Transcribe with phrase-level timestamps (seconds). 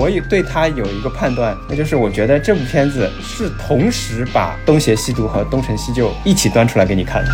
[0.00, 7.30] 我也对他有一个判断，那就是我觉得这部片子是同时把《东邪西毒》和《东成西就》一起端出来给你看的。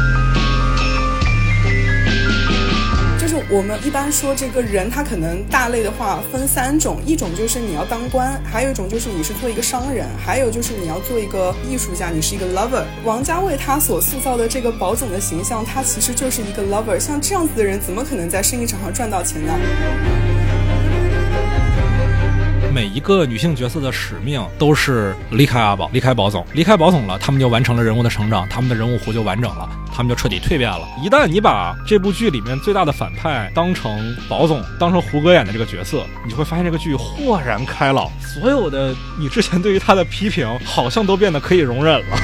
[3.21, 12.83] 就是我们一般说这个人，他可能大类的话分三种，一种就是你要当官，还有一种就是你是做一个商人，还有就是你要做一个艺术家，你是一个 lover。
[13.05, 16.99] 王家卫他所塑造的这个宝总的形象，他其实就是一个 lover。
[16.99, 19.53] 像这样子的人，怎么可能在生意场上赚到钱呢？
[22.77, 30.87] 每一个女性角色的使命都是离开阿宝，离开宝总，离开宝总了，他们就完成了人物的成长，他们的人物弧就完整了，他们就彻底蜕变了。
[31.03, 42.19] 一旦你把这部剧里面最大的反派当成宝总，当成胡歌演的这个角色，你就会发现这个剧豁然开朗，所有的你之前对于他的批评，好像都变得可以容忍了。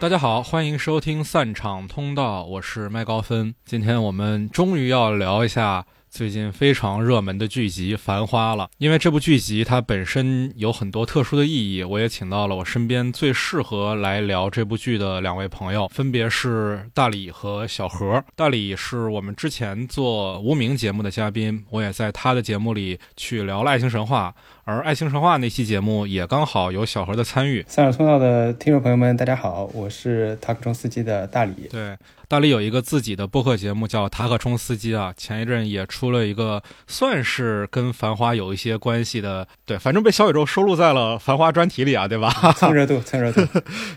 [0.00, 3.54] 大家好，欢迎收听散场通道，我是麦高芬。
[3.66, 5.84] 今天我们终于要聊一下。
[6.14, 18.24] 最近非常热门的剧集《繁花》了，因为这部剧集它本身有很多特殊的意义，我也请到了我身边最适合来聊这部剧的两位朋友，分别是大理和小何。
[18.36, 24.32] 大理是我们之前做无名节目的嘉宾，我也在他的节目里去聊了《爱情神话》，
[24.66, 27.62] 而《爱情神话》那期节目也刚好有小何的参与。
[27.68, 31.68] 三尔通道的听众朋友们，大家好，我是塔克冲司机的大李。
[31.70, 31.94] 对。
[32.26, 42.30] 大李有一个自己的播客节目叫《塔克冲司机》啊，前一阵也出了一个算是跟《繁花》有一些关系的，对，反正被小宇宙收录在了《繁花》专题里啊，对吧？
[42.56, 43.42] 蹭热度，蹭热度，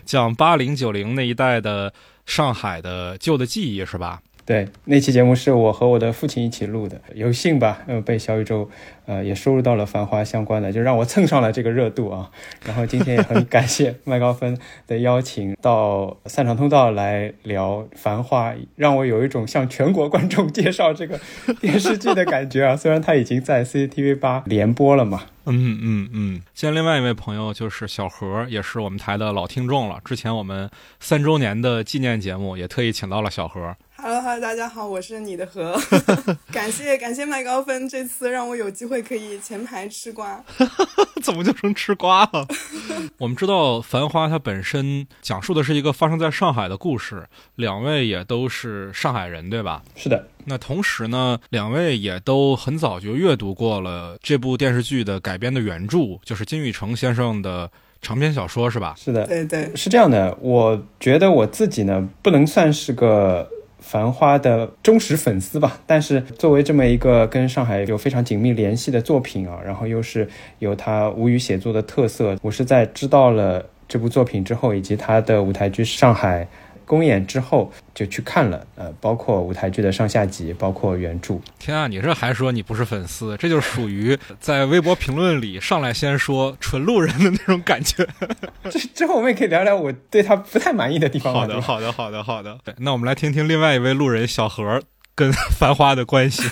[0.04, 1.94] 讲八零九零那一代的
[2.26, 4.20] 上海的旧的记忆是吧？
[4.48, 8.70] 对，那期节目是我和我的父亲一起录的，有幸吧，呃，被小宇宙，
[9.04, 12.30] 呃，也收入到了《繁花》相关的，就让我蹭上了这个热度啊。
[12.64, 21.20] 然后今天也很感谢麦高芬的邀请，到散场通道来聊《繁花》，让我有一种向全国观众介绍这个
[21.60, 22.72] 电视剧的感觉啊。
[22.74, 25.24] 虽然它已经在 CCTV 八联播了嘛。
[25.44, 26.42] 嗯嗯嗯。
[26.54, 29.98] 现在另外一位朋友就是小何，也是我们台的老听众了。
[30.02, 30.70] 之前我们
[31.00, 33.76] 三周年的纪念节目也特意请到了小何。
[34.00, 35.76] Hello，Hello，大家好，我是你的何，
[36.52, 40.40] 感谢感谢麦高芬，这次让我有机会可以前排吃瓜，
[41.20, 42.46] 怎么就成吃瓜了？
[43.18, 47.26] 我们知道《繁花》它本身讲述的是一个发生在上海的故事，
[47.56, 49.82] 两位也都是上海人，对吧？
[49.96, 50.28] 是的。
[50.44, 57.68] 那同时呢，两位也都很早就阅读过了这部电视剧的改编的原著，就是金宇澄先生的
[58.00, 58.94] 长篇小说，是吧？
[58.96, 60.38] 是的，对对，是这样的。
[60.40, 63.50] 我觉得我自己呢，不能算是个。
[63.90, 70.28] 繁花的忠实粉丝吧，但是作为这么一个跟上海有非常紧密联系的作品啊，然后又是
[70.58, 76.44] 有他无语写作的特色，我是在知道了这部作品之后，以及他的舞台剧《上海》。
[76.88, 81.38] 公演之后就去看了，呃，包括舞台剧的上下集，包括原著。
[81.58, 88.08] 天啊，你这还说你不是粉丝，这就属于在微博评论里上来先说纯路人的那种感觉。
[88.70, 91.34] 这之后我们也可以聊聊我对他不太满意的地方。
[91.34, 92.58] 好的，好的，好的，好的。
[92.64, 94.82] 对那我们来听听另外一位路人小何
[95.14, 96.42] 跟 《繁花》的关系。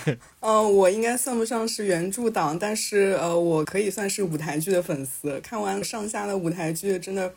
[0.41, 5.41] 嗯， 我应该算不上是原著党，但是呃，我可以算是舞台剧的粉丝。
[5.41, 7.33] 看完上下的舞台剧，真的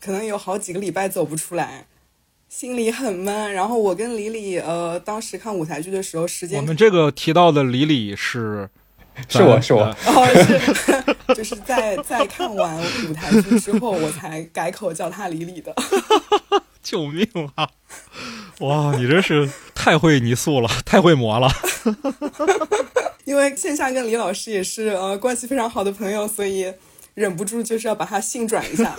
[0.00, 1.84] 可能有好几个礼拜走不出来。
[2.50, 8.68] 心里很闷，然后我跟李李，呃，当时看舞台剧的时候，时间我们这个提到的李李是，
[9.28, 11.00] 是我是我，哦是，
[11.32, 12.76] 就是在在看完
[13.08, 15.72] 舞台剧之后，我才改口叫他李李的，
[16.82, 17.24] 救命
[17.54, 17.70] 啊！
[18.58, 21.48] 哇，你真是太会泥塑了，太会磨了，
[23.24, 26.74] 因为线下跟李老师也是呃关系非常好的朋友，所以。
[27.14, 28.94] 忍不住就是要把他性转一下。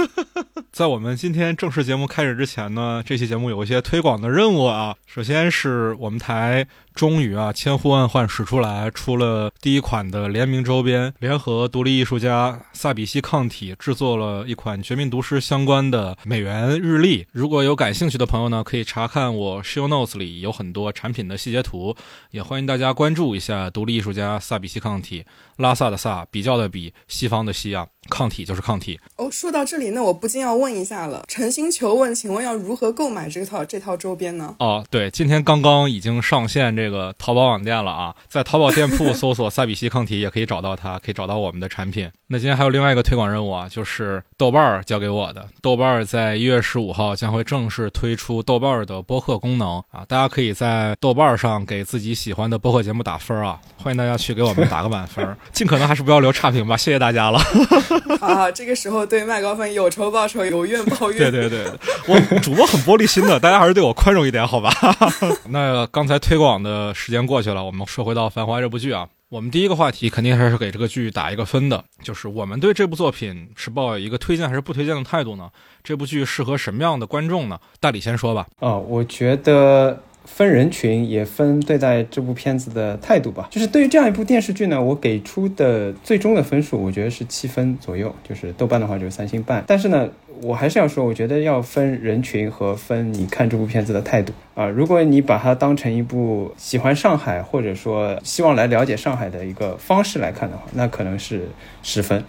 [0.72, 4.96] 在我们今天正式节目开始之前呢，这期节目有一些推广的任务啊。
[5.06, 17.26] 首先是我们台终于啊千呼万唤始出来，出了第一款的联名周边，联合独立艺术家萨比西抗体制作了一款《绝命毒师》相关的美元日历。
[17.32, 21.96] 如果有感兴趣的朋友呢，可以查看我 show notes 里有很多产品的细节图，
[22.32, 25.26] 也欢迎大家关注一下独立艺术家萨比西抗体，
[25.58, 27.88] 拉萨的萨，比较的比，西方的西啊。
[28.10, 29.30] 抗体就是抗体哦。
[29.30, 34.56] 说到这里，那我不禁要问一下了，诚心求问，请问要如何购买这套这套周边呢？
[34.58, 42.10] 哦，对，今天刚刚已经上线这个淘宝网店了啊，在淘宝店铺搜索“萨比西抗体”也可以找到它，可以找到我们的产品。
[42.28, 45.46] 那今天还有另外一个推广任务啊，就是豆瓣儿交给我的。
[45.62, 57.40] 豆瓣儿在一月十五号将会正式推出豆瓣儿的播客功能啊，大家可以在豆瓣儿上给自己喜欢的播客节目打分啊，欢迎大家去给我们打个满分， 尽可能还是不要留差评吧，谢谢大家了。
[58.22, 61.30] 啊，这个时候对麦高芬有仇报仇，有怨报怨。
[61.32, 61.66] 对对对，
[62.08, 64.72] 我主播很玻璃心的，大家还是对我宽容一点，好吧？
[65.50, 69.08] 那刚才推广的时间过去了，我们说回到《繁花》这部剧啊。
[69.30, 75.50] 我们第一个话题肯定还是给这个剧打一个分的，就是我们对这部作品是抱有一个推荐还是不推荐的态度呢？
[75.84, 77.60] 这部剧适合什么样的观众呢？
[77.80, 78.46] 大理先说吧。
[78.60, 80.04] 啊，我觉得。
[80.26, 83.48] 分人群也分对待这部片子的态度吧。
[83.52, 89.64] 就是对于这样一部电视剧呢，我给出的最终的分数，我觉得是七分左右，就是豆瓣的话就是三星半。
[89.68, 90.10] 但是呢，
[90.42, 94.68] 我还是要说，我觉得要分人群和分你看这部片子的态度啊。
[94.68, 101.50] 如果你把它当成一部喜欢上海或者说希望来了解上海的一个方式来看的话，那可能是
[101.84, 102.24] 十分。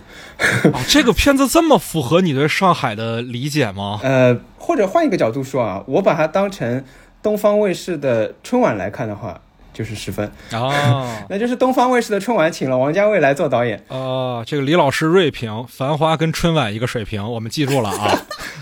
[0.73, 4.01] 哦， 这个片子这么符合你对上海的理解吗？
[4.03, 6.85] 呃，或者换一个角度说啊，我把它当成。
[7.23, 9.41] 东方卫视的春晚来看的话，
[9.73, 14.43] 就是十分哦， 那就是东方卫视的春晚请了王家卫来做导演哦。
[14.47, 18.19] 这个李老师锐评《繁花》跟春晚一个水平，我们记住了啊。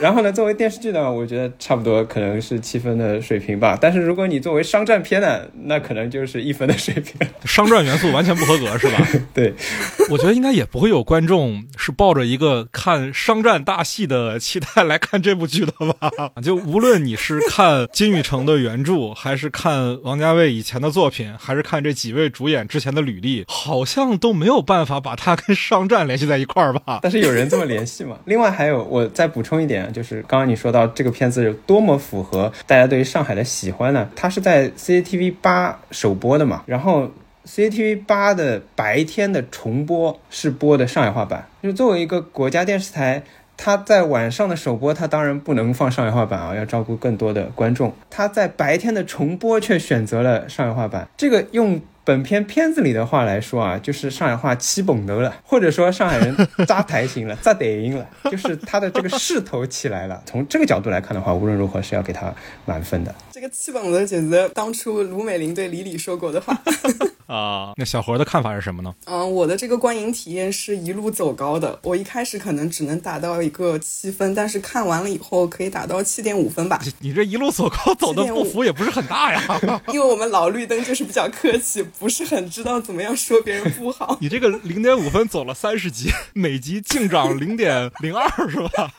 [0.00, 3.78] 然后呢，作为电视剧呢，我觉得差不多可能是七分的水平吧。
[3.80, 7.14] 但是如果你作为商战片呢，那可能就是一分的水平。
[7.46, 9.08] 商战元素完全不合格是吧？
[9.32, 9.54] 对，
[10.10, 16.10] 我觉得应该也不会有观众是抱着一个看商战大戏的期待来看这部剧的吧？
[16.42, 26.98] 就无论你是看金宇澄的原著，还是看王家卫以前的作品，还是看这几位主演之前的履历，好像都没有办法把它跟商战联系在一块儿吧？
[27.00, 28.18] 但是有人这么联系嘛？
[28.24, 29.92] 另外还有，我再补充一点。
[29.92, 34.10] 就是刚刚你说到这个片子有多么符合大家对于上海的喜欢呢？
[34.16, 37.08] 它是在 CCTV 八首播的嘛，然后
[37.46, 41.46] CCTV 八的白天的重播是播的上海话版。
[41.62, 43.22] 就是作为一个国家电视台，
[43.56, 47.92] 它在晚上的首播，它当然不能放上海话版啊，要照顾更多的观众。
[48.10, 51.80] 它在白天的重播却选择了上海话版，这个用。
[52.04, 56.36] 本片片子里的话来说啊，就是上海话起蹦头了，或者说上海人
[56.66, 60.22] 扎台型了，扎得音了，就是他的这个势头起来了。
[60.26, 62.32] 从这个角度来看的话，无论如何是要给他
[62.66, 63.14] 满分的。
[63.34, 66.56] 这个气蹦子简直当初卢美玲对李李说过的话
[67.26, 67.72] 啊。
[67.76, 68.94] 那小何的看法是什么呢？
[69.06, 71.76] 嗯，我的这个观影体验是一路走高的。
[71.82, 76.80] 我一开始可能只能打到一个七分，但是看完了以后可以打到七点五分吧。
[77.00, 79.60] 你这一路走高走的步幅也不是很大呀。
[79.92, 81.82] 因为我们老绿灯就是比较客气。
[81.98, 84.16] 不是很知道怎么样说别人不好。
[84.22, 88.92] 你这个零点五分走了三十集，每集净涨零点零二是吧？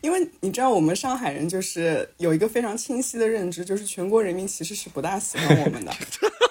[0.00, 5.92] 因为你知道，我们上海人就是有一个非常清晰的认知，就是全国人民其实是不大喜欢我们的。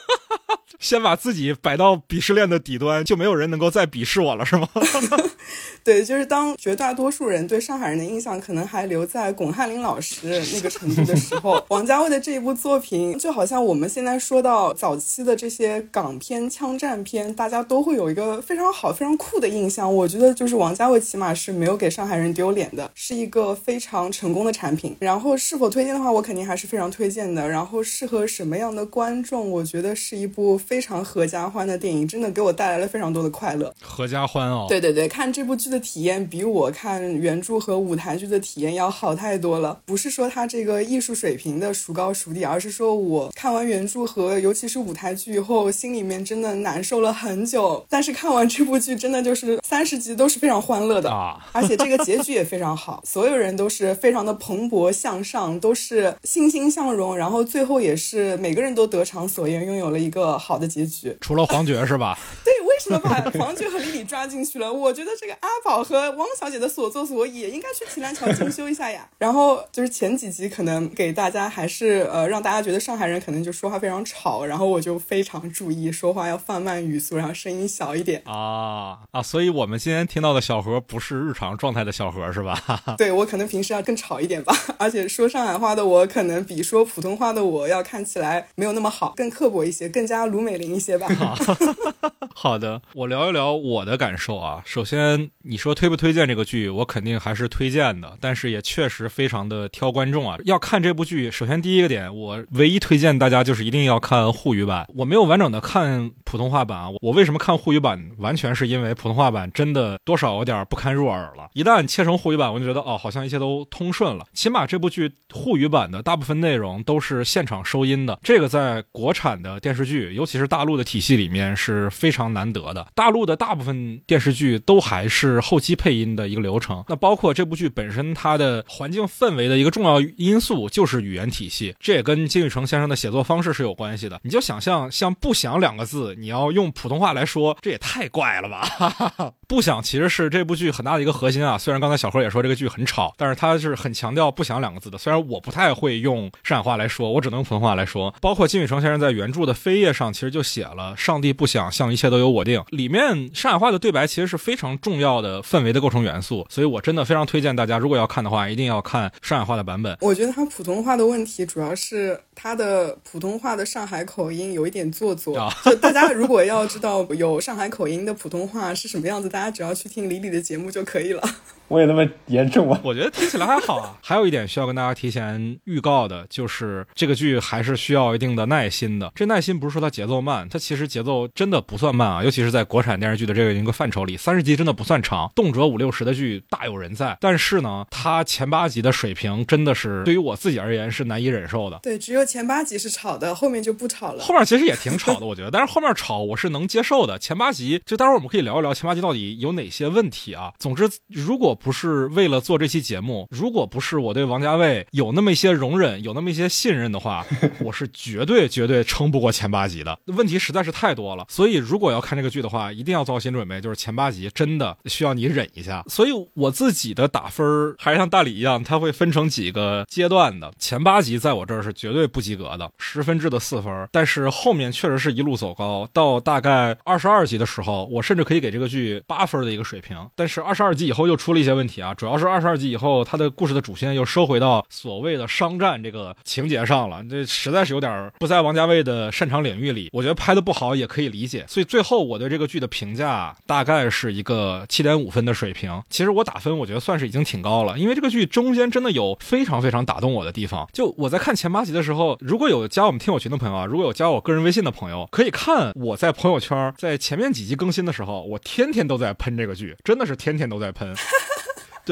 [0.80, 4.68] 先把自己摆到鄙视链的底端，就没有人能够再鄙视我了，是吗？
[5.84, 19.94] 对，就是当绝大多数人对上海人的印象可能还留在巩汉林老师那个程度的时候， 王家卫的这一部作品，就好像我们现在说到早期的这些港片、枪战片，大家都会有一个非常好、非常酷的印象。
[19.94, 24.96] 我觉得就是王家卫起码是没有给上海人丢脸的，是一个非常成功的产品。
[25.00, 27.50] 然后是否推荐的话，我肯定还是非常推荐的。
[27.50, 30.58] 然后适合什么样的观众，我觉得是一部。
[30.70, 33.74] 非常合家欢的电影，真的给我带来了非常多的快乐。
[33.82, 39.80] 合家欢哦，对对对，看这部剧的体验比我看原著和舞台剧的体验要好太多了。
[39.86, 47.84] 不是说它这个艺术水平的孰高孰低，而是说我看完原著和尤其是舞台剧以后，心里面真的难受了很久。
[47.90, 51.50] 但是看完这部剧，真的就是三十集都是非常欢乐的啊！
[51.52, 60.59] 而且这个结局也非常好，所有人都是非常的蓬勃向上，都是欣欣向荣，然后最后也是每个人都得偿所愿，拥有了一个好。
[60.60, 62.18] 的结局，除了黄觉是吧？
[62.46, 64.72] 对，为什么把黄觉和李李抓进去了？
[64.72, 69.08] 我觉得这个阿宝和汪小姐的所作所也应该去奇兰桥进修一下呀。
[69.18, 79.24] 然后就是前几集可能给大家还是呃让大家觉得上海人可能就说话非常吵，然后我就非常注意说话要放慢语速，然后声音小一点啊啊！
[79.24, 82.62] 所以我们今天听到的小何不是日常状态的小何是吧？
[82.98, 90.49] 对我可能平时要更吵一点吧，而且说上海话的我可能比说普通话的我要看起来没有那么好，更刻薄一些，更加鲁美。
[90.50, 91.08] 美玲一些吧。
[92.34, 94.62] 好的，我聊一聊我的感受啊。
[94.66, 100.38] 首先，你说推不推荐这个剧，我肯定还是推荐的，但是也确实非常的挑观众啊。
[100.46, 104.88] 要看这部剧，首先第一个点，我唯一推荐大家就是一定要看沪语版。
[104.96, 108.10] 我没有完整的看普通话版啊，我为什么看沪语版？
[108.18, 111.50] 完全是因为普通话版真的多少有点不堪入耳了。
[111.54, 114.26] 一旦切成沪语版，我就觉得哦，好像一切都通顺了。
[114.34, 122.88] 起码这部剧沪语版的大部分内容都是现场收音的，这个在国产的电视剧，尤其是大陆的体系里面是非常难得的。
[122.96, 134.20] 大陆的大部分电视剧都还是后期配音的一个流程，那包括这部剧本身，它的环境氛围的一个重要因素就是语言体系，这也跟金宇成先生的写作方式是有关系的。
[134.24, 139.34] 你就想象像“不想”两个字，你要用普通话来说，这也太怪了吧！
[139.48, 141.58] 不想其实是这部剧很大的一个核心啊。
[141.58, 144.98] 虽然刚才小何也说这个剧很吵，但是他是很强调“不想”两个字的。
[144.98, 148.14] 虽然我不太会用上海话来说，我只能用普通话来说。
[148.22, 152.64] 包括金宇成先生在原著的扉页上，其实就写了“上帝不想像一切都由我定”。
[152.72, 159.98] 里面上海话的对白其实是非常重要的氛围的构成元素，所以我真的非常推荐大家，如果要看的话，一定要看上海话的版本。
[160.02, 165.52] 我觉得他普通话的问题主要是他的普通话的上海口音有一点做作。
[165.66, 171.22] 就大家如果要知道有上海口音的普通话是什么样子，大家只要去听李李的节目就可以了。
[171.68, 172.80] 我也那么严重吗？
[172.84, 173.96] 我觉得听起来还好啊。
[174.02, 179.12] 还有一点需要跟大家提前预告的，就是这个剧还是需要一定的耐心的。
[179.14, 182.24] 这耐心不是说它节奏慢，它其实节奏真的不算慢啊。
[182.24, 187.16] 尤其是在国产电视剧的这个一个范畴里，三十集真的不算长，动辄五六十的剧大有人在。
[187.22, 191.80] 但是呢，它前八集的水平真的是对于我自己而言是难以忍受的。
[191.84, 194.24] 对，只有前八集是吵的，后面就不吵了。
[194.24, 197.18] 后面其实也挺吵的，我觉得，但是后面吵我是能接受的。
[197.18, 200.54] 前八集就待会儿我们可以聊一聊前八集到底有哪些问题啊。
[200.60, 207.26] 总之，如果不是为了做这期节目，如果不是我对王家卫有那么一些容忍，有那么一些信任的话，
[207.62, 209.98] 我是绝对绝对撑不过前八集的。
[210.06, 215.84] 问题实在是太多了，所以如果要看这个剧的话，一定要做好心理准备，就是前八集真的需要你忍一下。
[215.88, 220.54] 所以我自己的打分还是像大理一样，它会分成几个阶段的。
[220.60, 223.88] 前八集在我这儿是绝对不不及格的，十分制的四分。
[223.92, 229.98] 但是后面确实是一路走高，到大概二十二集的时候，我甚至可以给这个剧八分的一个水平。
[230.16, 232.28] 但是二十二集以后又出了一些问题啊，主要是。
[232.30, 239.90] 二十二集以后，他的故事的主线又收回到所谓的商战这个情节上了，这实在是有点不在王家卫的擅长领域里。
[239.92, 245.82] 我觉得拍的不好也可以理解，所以最后我对这个剧的评价大概是一个 七点五分的水平。
[245.90, 250.70] 其实我打分，我觉得算是已经挺高了，因为这个剧中间真的有非常非常打动我的地方。
[250.72, 260.96] 就我在看前八集的时候，如果有加我们听友群的朋友啊，如果有加我个人微信的朋友，可以看我在朋友圈在前面几集更新的时候，我天天都在喷这个剧，真的是天天都在喷。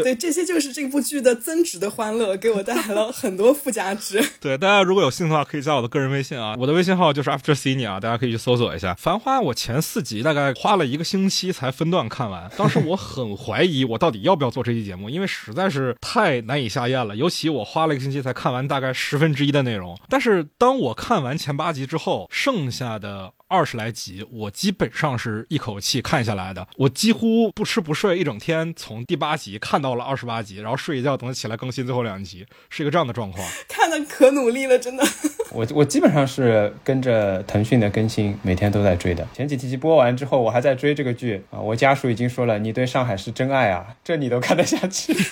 [0.03, 4.23] 对，这些就是这部剧的增值的欢乐，给我带来了很多附加值。
[4.39, 8.93] 对，大家如果有兴趣的话，可以加我的个人微信啊，我的微信号就是 After s e n i o 啊，大家可以去搜索一下。
[8.97, 17.15] 《繁花》我前四集大概花了一个星期才分段看完，当时我很怀疑我到底要不要做这期节目，因为实在是太难以下咽了。
[17.15, 23.31] 尤其我花了一个星期才看完大概十分之一的内容，但是当我看完前八集之后，剩下的。
[23.49, 26.67] 二十来集，我基本上是一口气看下来的。
[26.75, 33.47] 我几乎不吃不睡一整天，从第八集看到了二十八集，然后睡一觉，等起来更新最后两集，是一个这样的状况。
[33.69, 35.03] 看的可努力了，真的。
[35.51, 39.25] 我我基本上是跟着腾讯的更新，每天都在追的。
[39.33, 41.57] 前几集播完之后，我还在追这个剧啊。
[41.57, 45.15] 我家属已经说了，你对上海是真爱啊，这你都看得下去。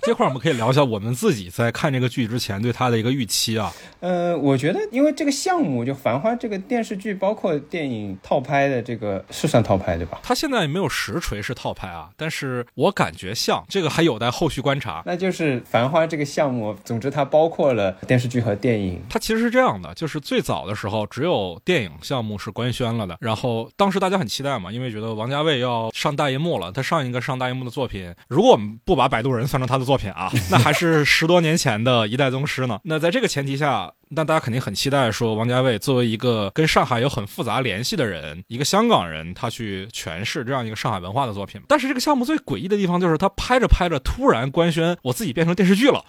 [0.00, 3.72] 这块我们可以聊一下我们自己在看这个剧之前对它的一个预期啊。
[4.00, 7.14] 呃，我觉得因为这个项目就《繁花》这个电视剧。
[7.25, 10.20] 包括电影套拍的这个是算套拍对吧？
[10.22, 15.02] 它现在没有实锤是套拍啊，但是我感觉像这个还有待后续观察。
[15.06, 19.00] 那就是《繁花》这个项目，总之它包括了电视剧和电影。
[19.08, 26.70] 它其实是这样的，就是最早的时候只有电影项目是官宣了的，然后当时大家很期待嘛，因为觉得王家卫要上大银幕了。
[26.72, 32.78] 他上一个上大银幕的作品，如果我们不把《摆渡人》算成他的作品啊，那还是十多年前的一代宗师呢。
[32.84, 33.92] 那在这个前提下。
[34.08, 41.60] 那大家肯定很期待，说王家卫作为一个跟上海有很复杂联系的人，一个香港人，他去诠释这样一个上海文化的作品。
[41.66, 46.04] 但是这个项目最诡异的地方就是，他拍着拍着突然官宣我自己变成电视剧了，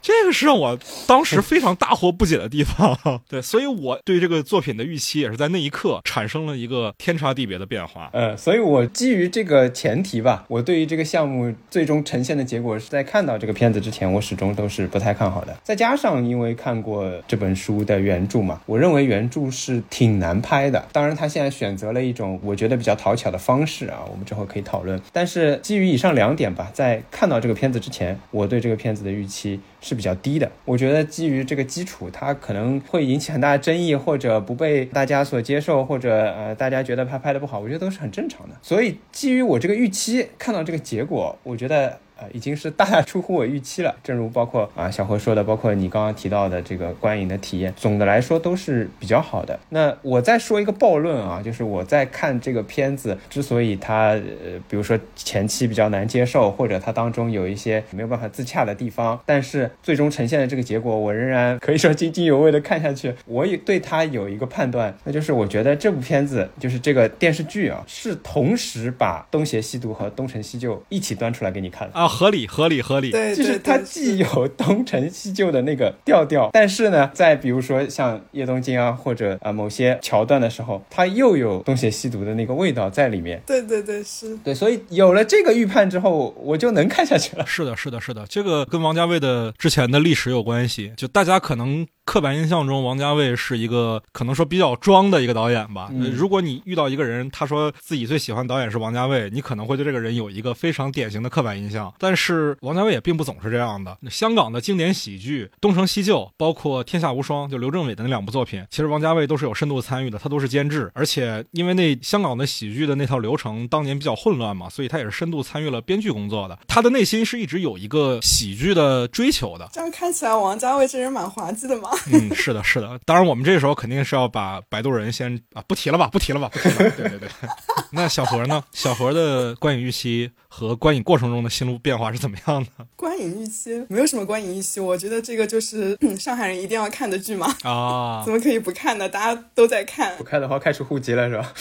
[0.00, 2.98] 这个是让我当时非常大惑不解的地方。
[3.28, 8.08] 对，所以我对这个作品的预期也是在那一刻产生了一个天差地别的变化。
[8.14, 15.54] 呃，所以我基于这个前提吧，我对于这个项目最终呈现的结果是在看到这个片子之前，我始终都是不太看好的。
[15.62, 16.93] 再加上因为看过。
[16.94, 20.86] 过这本书的原著嘛，我认为原著是挺难拍的。
[20.92, 25.00] 当然，他现在选择了一种我觉得比较讨巧的方式啊，我们之后可以讨论。
[25.12, 30.50] 但是基于以上两点吧，在看到这个片子之前，我对这个片子的预期是比较低的。
[30.64, 38.54] 我觉得基于这个基础，它可能会引起很大的争议，或者不被大家所接受，或者呃大家觉得他拍的不好，我觉得都是很正常的。
[38.62, 41.98] 所以基于我这个预期，看到这个结果，我觉得。
[42.32, 43.94] 已经是大大出乎我预期了。
[44.02, 49.58] 正如包括啊小何说的，包括你刚刚提到的这个观影的体验，总的来说都是比较好的。
[49.68, 63.14] 那我再说一个暴论啊，就是我在看这个片子，之所以它呃，比如说前期比较难接受，或者它当中有一些没有办法自洽的地方，但是最终呈现的这个结果，我仍然可以说津津有味的看下去。
[63.26, 73.10] 我也对它有一个判断，那就是我觉得这部片子就是这个电视剧啊，是同时把《东邪西毒》和《东成西就》一起端出来给你看啊，合理合理合理。
[73.10, 83.42] 对，就是它既有东成西就的那个调调，但是呢，在比如说像叶东京啊，或者啊某些桥段的时候，它又有东邪西毒的那个味道在里面。
[83.46, 87.44] 对对对，是对，所以有了这个预判之后，我就能看下去了。
[87.46, 91.86] 是的，是的，是的，这个跟王家卫的之前的历史有关系，就大家可能。
[92.04, 95.90] 刻板印象中，王家卫是一个可能说比较装的一个导演吧。
[96.12, 101.92] 如果你遇到一个人，他说自己最喜欢导演是王家卫，你可能会对这个人有一个非常典型的刻板印象。
[101.98, 103.96] 但是王家卫也并不总是这样的。
[104.10, 110.90] 香港的经典喜剧《东成西就》，包括《天下无双》，就刘镇伟的那两部作品，其实王家卫都是有深度参与的，他都是监制。
[110.94, 116.58] 而且因为那香港的喜剧的那套流程当年比较混乱嘛，所以他也是深度参与了编剧工作的。
[116.68, 119.68] 他的内心是一直有一个喜剧的追求的。
[119.72, 121.90] 这样看起来，王家卫这人蛮滑稽的嘛。
[122.12, 122.98] 嗯，是的，是的。
[123.04, 126.90] 当然，我们这时候肯定是要把摆渡人先啊，不提了吧，不提了吧，不提了。
[126.90, 127.28] 对对对。
[127.92, 128.62] 那小何呢？
[128.72, 132.86] 小何的观影预期和观影过程中的心路变化是怎么样的？
[132.96, 137.46] 观影预期没有什么观影预期，我觉得这个就是上海人一定要看的剧嘛。
[137.62, 139.08] 啊，怎么可以不看呢？
[139.08, 140.16] 大家都在看。
[140.16, 141.52] 不看的话，开除户籍了是吧？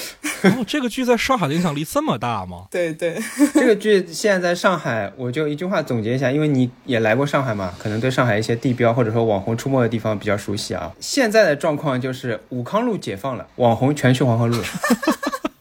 [0.58, 2.66] 哦，这个剧在上海的影响力这么大吗？
[2.72, 3.18] 对对，
[3.54, 10.90] 这个剧现在在上海，我就一句话总结一下，因为你也来过上海嘛，可能对上海一些地标或者说网红出没的地方比较熟悉啊。
[11.02, 14.64] 现在的状况就是武康路解放了，网红全去黄河路了。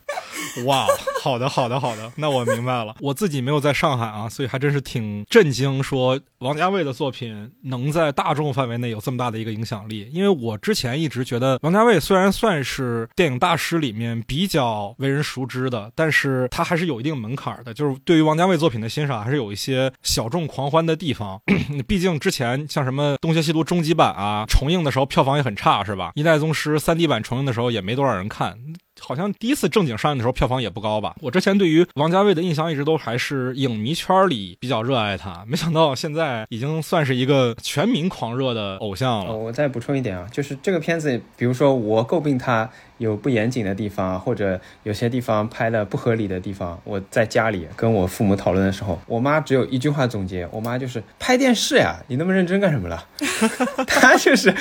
[0.67, 0.87] 哇，
[1.23, 2.95] 好的，好的，好的，那我明白了。
[3.01, 10.09] 我自己没有在上海啊，所以还真是挺震惊，说王家卫的作品能在大众范围内有这么大的一个影响力。
[10.13, 21.41] 因为我之前一直觉得王家卫虽然算是电影大师里面比较为人熟知的，但是他还是有一定门槛的，就是对于王家卫作品的欣赏还是有一些小众狂欢的地方。
[21.89, 26.09] 毕竟之前像什么《东邪西毒》终极版啊，重映的时候票房也很差，是吧？
[26.21, 28.59] 《一代宗师》三 D 版重映的时候也没多少人看。
[29.05, 31.15] 好像第一次正经上映的时候票房也不高吧？
[31.21, 39.35] 我之前对于王家卫的印象一直都还是影迷圈里比较热爱他，没想到现在已经算是一个全民狂热的偶像了。
[39.35, 42.69] 我再补充一点啊，就是这个片子，比如说我诟病他。
[42.99, 53.05] 有不严谨的地方，或者有些地方拍的不合理的地方，我在家里跟我父母讨论的时候，我妈只有一句话总结：我妈就是拍电视呀，你那么认真干什么了？
[53.89, 54.55] 她就是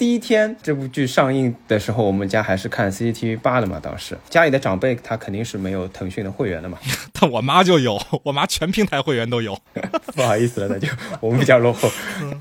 [0.00, 6.78] 第一天这部剧上映的时候，我们家还是看 CCTV 八的嘛，当时家里的长辈他肯定是没有腾讯的会员的嘛，
[7.12, 9.54] 但我妈就有， 我妈全平台会员都有。
[10.16, 10.88] 不好意思了，那就
[11.20, 11.86] 我们比较落后。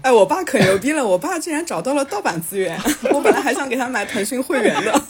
[0.02, 2.80] 哎，我爸可牛逼了，我爸竟然找到了盗版资源，
[3.12, 5.02] 我本来还想给他买腾讯会员的。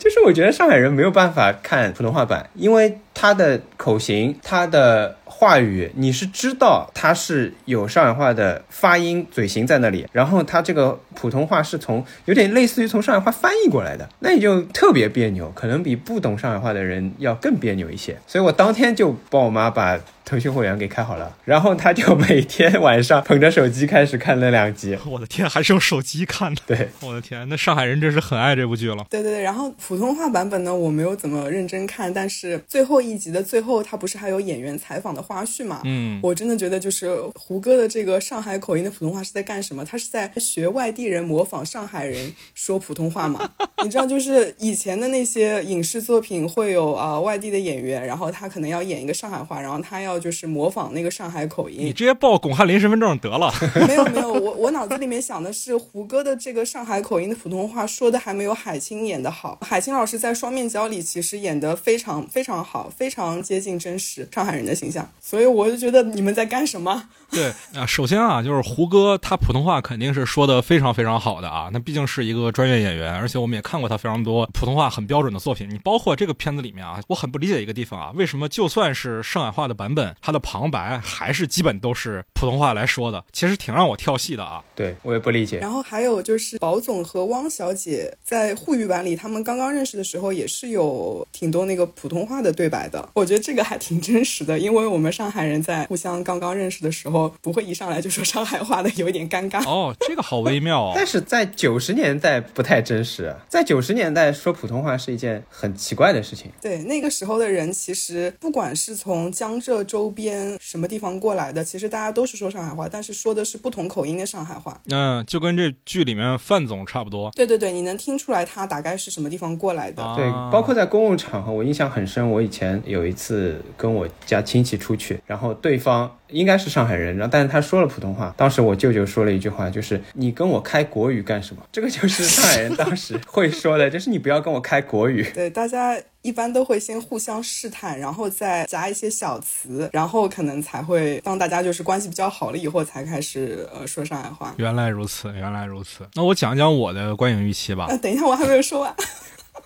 [0.00, 18.16] 就是我觉得上海人没有办法看普通话版，因为他的口型、他的话语，你是知道他是有上海话的发音、嘴型在那里，然后他这个普通话是从有点类似于从上海话翻译过来的，那你就特别别扭，可能比不懂上海话的人要更别扭一些。
[18.26, 19.98] 所以我当天就帮我妈把。
[20.26, 24.96] 腾讯会员给开好了，然后他就每天晚上捧着手机开始看那两集。
[25.06, 26.62] 我的天，还是用手机看的？
[26.66, 29.04] 对，我的天，那上海人真是很爱这部剧了。
[29.10, 35.80] 对对对，然后普通话版本呢，我没有怎么认真看，但是最后一集的最后，他不是还有演员采访的花絮嘛？
[35.84, 39.84] 嗯，我真的觉得就是胡歌的这个上海口音的普通话是在干什么？
[39.84, 43.48] 他是在学外地人模仿上海人说普通话吗？
[43.84, 51.86] 你知道，就是以前的那些影视作品会有啊外地的演员，然后他可能要演一个上海话，然后他要就是模仿那个上海口音。
[51.86, 53.52] 你直接报巩汉林身份证得了。
[53.86, 59.58] 没有没有，我 我脑子里面想的是胡歌的这个上海口音的普通话说的还没有海清演的好。
[59.60, 65.08] 海清老师在《双面胶》里其实演得非常非常好，非常接近真实上海人的形象。
[65.20, 67.08] 所以我就觉得你们在干什么？
[67.30, 75.68] 对啊，首先啊，就是胡歌他普通话肯定是说的非常非常好的啊，那毕竟是一个专业演员，而且我们也看过他非常多普通话很标准的作品。
[75.68, 83.24] 你包括这个片子里面啊，我很不理解一个地方啊，为什么就算是上海话的版本，他的旁白还是基本都是普通话来说的？
[83.32, 84.62] 其实挺让我跳戏的啊。
[84.76, 85.58] 对我也不理解。
[85.58, 97.23] 然后还有就是宝总和汪小姐在沪语版里，他们刚刚认识的时候也是有挺多那个普通话的对白的，我觉得这个还挺真实的，因为我们上海人在互相刚刚认识的时候。
[97.40, 99.94] 不会一上来就说上海话的，有一点尴尬哦。
[100.00, 100.92] 这个好微妙哦。
[100.96, 106.50] 但是在九十年代不太真实，在九十年代说普通话是一件很奇怪的事情。
[106.60, 114.80] 对，那个时候的人其实不管是从江浙周边什么地方过来的，其实大家都是说上海话，但是说的是不同口音的上海话。
[114.90, 117.30] 嗯，就跟这剧里面范总差不多。
[117.34, 120.02] 对对对，你能听出来他大概是什么地方过来的。
[120.16, 122.28] 对，包括在公共场合，我印象很深。
[122.30, 126.10] 我以前有一次跟我家亲戚出去，然后对方。
[126.34, 128.34] 应该是上海人，然后但是他说了普通话。
[128.36, 131.62] 当时我舅舅说了一句话，就是你跟我开国语干什么？
[131.72, 135.22] 这个就是上海人当时会说的，就是你不要跟我开国语。
[135.32, 144.54] 对，大家一般都会先互相试探，然后再加一些小词，然后可能才会当大家就是关系比较好了以后，才开始呃说上海话。
[144.56, 146.06] 原来如此，原来如此。
[146.14, 147.86] 那我讲讲我的观影预期吧。
[147.88, 148.94] 呃， 等一下，我还没有说完。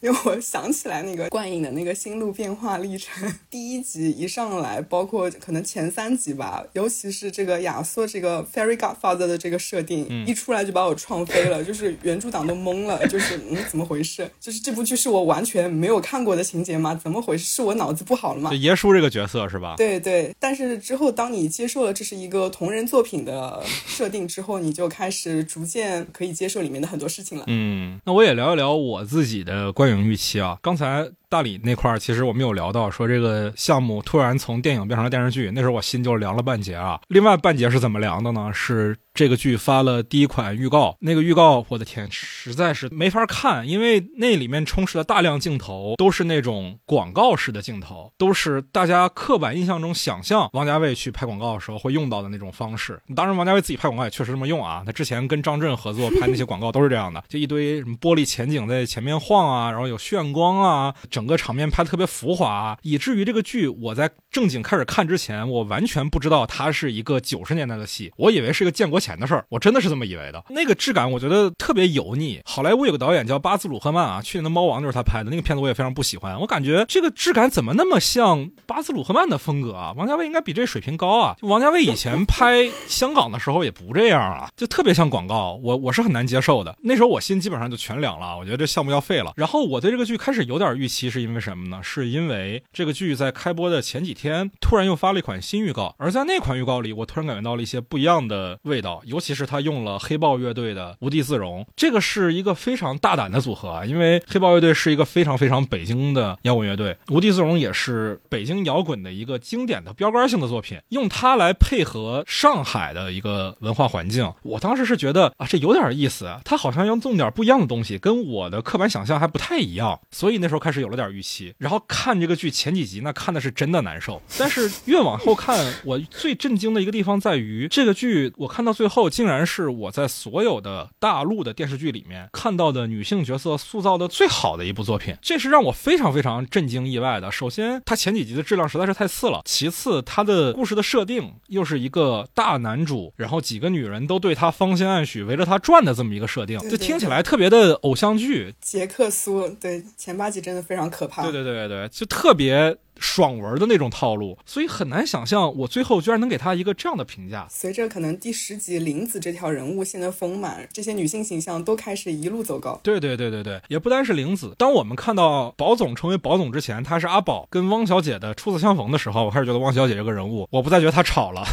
[0.01, 14.31] 因为我想起来那个观影的那个心路变化历程， 第一集一上来，包括可能前三集吧，尤其是这个亚瑟这个 Fairy Godfather 的这个设定，一出来就把我撞飞了，就是原著党都懵了，就是嗯怎么回事？
[14.41, 16.95] 就是这部剧是我完全没有看过的情节吗？
[16.95, 17.45] 怎么回事？
[17.45, 18.53] 是我脑子不好了吗？
[18.55, 19.75] 耶稣这个角色是吧？
[19.77, 27.45] 对对，但是之后当你接受了这是一个同人作品的设定之后，你就开始逐渐可以接受里面的很多事情了。
[27.47, 31.11] 嗯，那我也聊一聊我自己的观影预期啊，刚才。
[31.31, 36.99] 大理那块儿，其实我们有聊到，说这个项目突然从电影变成了电视剧，那时候我心就凉了半截啊。
[37.09, 38.51] 另外半截是怎么凉的呢？
[38.53, 52.99] 是这个剧发了第一款预告，那个预告，我的天，实在是没法看，因为那里面充斥了大量镜头，都是那种广告式的镜头，都是大家刻板印象中想象王家卫去拍广告的时候会用到的那种方式。
[53.15, 60.95] 当然，王家卫自己拍广告也确实这么用啊，他之前跟张震合作拍那些广告都是这样的，就一堆什么玻璃前景在前面晃啊，然后有炫光啊。
[61.19, 70.45] 整个场面拍的特别浮华，以至于这个剧我在正经开始看之前，我完全不知道它是一个九十年代的戏，我以为是一个建国前的事儿，我真的是这么以为的。
[70.51, 72.41] 那个质感我觉得特别油腻。
[72.45, 76.39] 好莱坞有个导演叫巴兹鲁赫曼啊，去年的《猫王》就是他拍的那个片子，我也非常不喜欢。
[76.39, 79.93] 我感觉这个质感怎么那么像巴兹鲁赫曼的风格啊？
[79.97, 81.35] 王家卫应该比这水平高啊！
[81.41, 86.77] 王家卫以前拍香港的时候也不这样啊，就特别像广告，我我是很难接受的。
[86.81, 89.33] 那时候我心基本上就全凉了，我觉得这项目要废了。
[89.35, 91.08] 然后我对这个剧开始有点预期。
[91.11, 91.81] 是因为什么呢？
[91.83, 120.98] 是因为这个剧在开播的前几天，突然又发了一款新预告，而在那款预告里，我突然感觉到了一些不一样的味道，尤其是他用了黑豹乐队的《无地自容》，这个是一个非常大胆的组合啊，因为黑豹乐队是一个非常非常北京的摇滚乐队，《无地自容》也是北京摇滚的一个经典的标杆性的作品，用它来配合上海的一个文化环境，我当时是觉得啊，这有点意思，他好像要弄点不一样的东西，跟我的刻板想象还不太一样，所以那时候开始有了。
[120.99, 124.21] 点预期，然后看这个剧前几集，那看的是真的难受。
[124.37, 137.31] 但是越往后看，我最震惊的一个地方在于，这个剧我看到最后，竟然是我在所有的大陆的电视剧里面看到的女性角色塑造的最好的一部作品，这是让我非常非常震惊意外的。
[137.31, 148.53] 首先，它前几集的质量实在是太次了；其次，它的故事的设定又是一个大男主，然后几个女人都对他芳心暗许，围着他转的这么一个设定，就听起来特别的偶像剧。
[148.61, 150.88] 杰克苏对前八集真的非常。
[150.91, 151.23] 可怕！
[151.23, 152.77] 对对对对对，就特别。
[152.99, 157.47] 爽文的那种套路，所以很难想象我最后居然能给他一个这样的评价。
[157.51, 162.79] 随着可能第十集林子这条人物线的丰满，这些女性形象都开始一路走高。
[162.83, 164.55] 对对对对对，也不单是林子。
[164.59, 171.47] 当我们看到宝总成为宝总之前，他是阿宝跟汪小姐的初次相逢的时候，我开始觉得汪小姐这个人物，我不再觉得她吵了。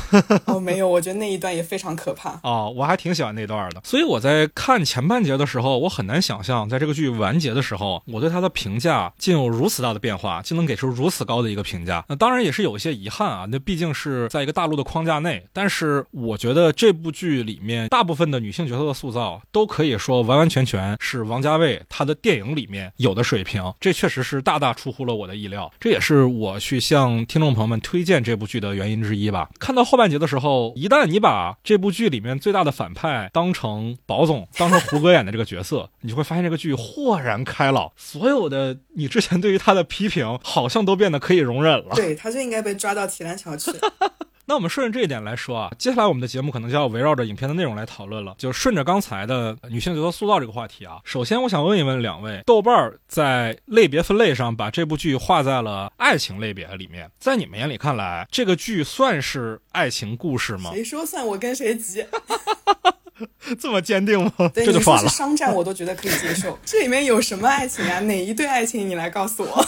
[0.45, 2.39] 哦，没有，我觉得那一段也非常可怕。
[2.43, 3.81] 哦，我还挺喜欢那段的。
[3.83, 12.03] 所以我在看前半节的时候，我很难想象，在这个剧完结的时候，我对她的评价竟有如此大的变化，竟能给出如此高高的一个评价。
[12.07, 15.45] 那当然也是有一些遗憾啊，那毕竟是在一个大陆的框架内。
[15.51, 23.61] 但是我觉得这部剧里面大部分的女性角色的塑造，都可以说完完全全是王家卫他的电影里面有的水平。
[23.79, 29.49] 这确实是大大出乎了我的意料，这也是我去向听众朋友们推荐这部剧的原因之一吧。
[29.59, 41.95] 看到后半节的时候，一旦你把这部剧里面最大的反派当成宝总，当成胡歌演的这个角色，你就会发现这个剧豁然开朗，所有的你之前对于他的批评，好像都变得可以容忍了。
[41.95, 43.71] 对，他就应该被抓到提篮桥去。
[44.47, 48.35] 那我们顺着这一点来说啊，接下来我们的节目可能就要围绕着影片的内容来讨论了。
[48.37, 60.69] 就顺着刚才的女性角色塑造这个话题啊，首先我想问一问两位，豆瓣在类别分类上把这部剧划在了爱情类别里面，在你们眼里看来，这个剧算是爱情故事吗？
[60.73, 61.25] 谁说算？
[61.25, 62.05] 我跟谁急？
[63.59, 64.51] 这么坚定吗？
[64.53, 65.09] 这就算了。
[65.09, 66.59] 商战我都觉得可以接受。
[66.63, 67.99] 这里面有什么爱情啊？
[68.01, 68.87] 哪一对爱情？
[68.87, 69.65] 你来告诉我。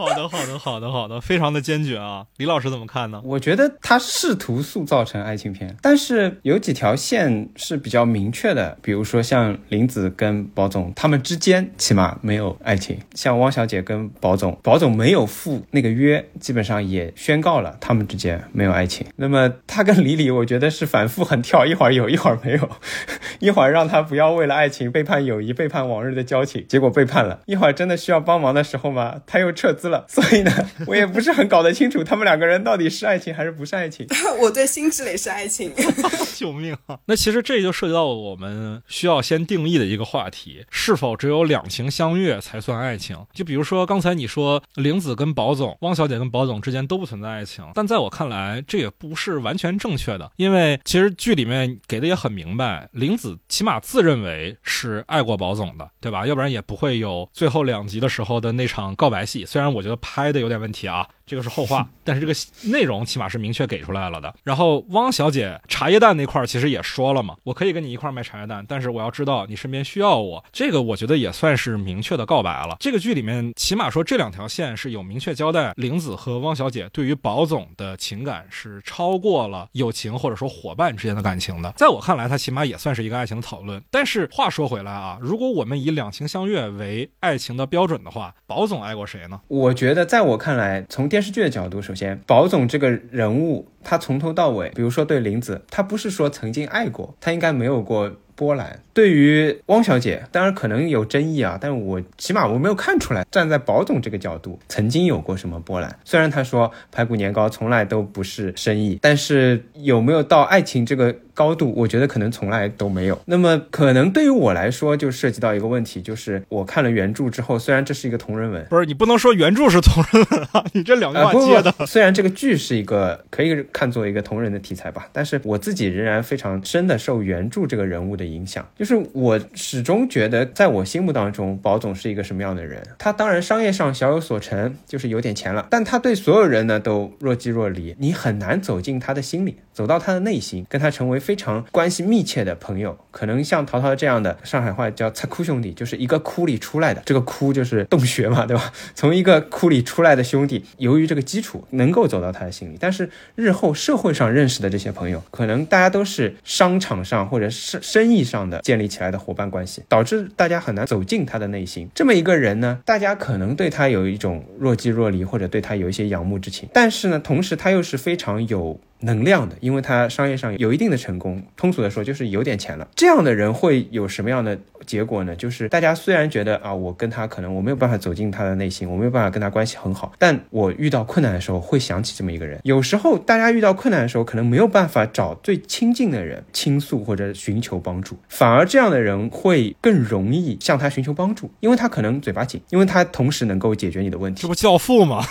[0.00, 2.24] 好的，好的，好的，好的，非常的坚决啊！
[2.38, 3.20] 李老师怎么看呢？
[3.22, 19.06] 我觉得他试图塑造成爱情片，但是有几条线是比较明确的，比如说像林子跟宝总他们之间起码没有爱情，像汪小姐跟宝总，宝总没有赴那个约，基本上也宣告了他们之间没有爱情。
[19.16, 22.70] 那么他跟李李，我觉得是反复横跳，一会儿有一会儿没有，
[23.38, 30.04] 一会儿让他不要为了爱情背叛友谊，背叛往日的交情，结果背叛了；一会儿真的需要帮忙的时候嘛，他又撤资了。
[30.08, 30.50] 所以呢，
[30.86, 34.06] 我也不是很搞得清楚他们两个人到底是爱情还是不是爱情。
[34.40, 35.72] 我对辛芷蕾是爱情，
[36.34, 36.98] 救命啊！
[37.06, 43.16] 那其实这就涉及到我们需要先定义的一个话题：是否只有两情相悦才算爱情？
[43.34, 56.26] 就比如说刚才你说玲子跟宝总、汪小姐跟宝总之间都不存在爱情，但在我看来，这也不是完全正确的，因为其实剧里面给的也很明白，玲子起码自认为是爱过宝总的，对吧？
[56.26, 59.44] 要不然也不会有最后两集的时候的那场告白戏。
[59.44, 61.08] 虽然我我觉得拍的有点问题啊。
[61.30, 62.34] 这个是后话， 但是这个
[62.72, 64.34] 内容起码是明确给出来了的。
[64.42, 70.44] 然后汪小姐茶叶蛋那块儿其实也说了嘛，我可以跟你一块卖茶叶蛋，但是我要知道你身边需要我。
[70.50, 72.76] 这个我觉得也算是明确的告白了。
[72.80, 81.72] 这个剧里面起码说这两条线是有明确交代，玲子和汪小姐对于宝总的情感是超过了友情或者说伙伴之间的感情的。
[81.76, 83.80] 在我看来，它起码也算是一个爱情的讨论。
[83.88, 89.40] 但是话说回来啊，如果我们以两情相悦为爱情的标准的话，宝总爱过谁呢？
[89.46, 98.80] 我觉得在我看来，从电电视剧的角度，首先，宝总这个人物，他从头到尾，比如说对林子，他不是说曾经爱过，他应该没有过波澜。
[98.94, 105.94] 对于汪小姐，当然可能有争议啊，但我起码我没有看出来，站在宝总这个角度，曾经有过什么波澜。
[106.06, 113.18] 虽然他说排骨年糕从来都不是生意，但是有没有到爱情这个高度，我觉得可能从来都没有。
[113.24, 121.86] 那么可能对于我来说，就涉及到一个问题，就是我看了原著之后，虽然这是一个同人文，不是你不能说原著是同人文啊，你这两句话接的。
[121.86, 132.82] 虽然这个剧是一个可以看作一个同人的题材吧，但是我自己仍然非常深的受原著这个人物的影响，就是我始终觉得，在我心目当中，宝总是一个什么样的人？
[132.98, 142.98] 他当然商业上小有所成，就是有点钱了，但他对所有人呢都若即若离，你很难走进他的心里，走到他的内心，跟他成为非常关系密切的朋友。
[143.12, 148.72] 可能像陶陶这样的，上海话叫“擦哭兄弟”，就是一个窟里出来的，这个窟就是洞穴嘛，对吧？
[148.96, 161.88] 从一个窟里出来的兄弟，由于这个基础能够走到他的心里，但是日后社会上认识的这些朋友，可能大家都是商场上或者是生意上的建立起来的伙伴关系，导致大家很难走进他的内心。
[161.94, 168.80] 这么一个人呢，大家可能对他有一种若即若离，或者对他有一些仰慕之情，但是呢，同时他又是非常有。
[169.02, 172.88] 能量的，因为他商业上有一定的成成功，通俗的说就是有点钱了。
[172.94, 175.34] 这样的人会有什么样的结果呢？
[175.36, 182.60] 就是大家虽然觉得啊，我跟他可能我没有办法走进他的内心，我没有办法跟他关系很好，但我遇到困难的时候会想起这么一个人。
[182.64, 194.42] 有时候大家遇到困难的时候，可能没有办法找最亲近的人倾诉或者寻求帮助，反而这样的人会更容易向他寻求帮助，因为他可能嘴巴紧，因为他同时能够解决你的问题。
[194.42, 195.24] 这不教父吗？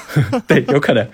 [0.48, 1.08] 对，有可能，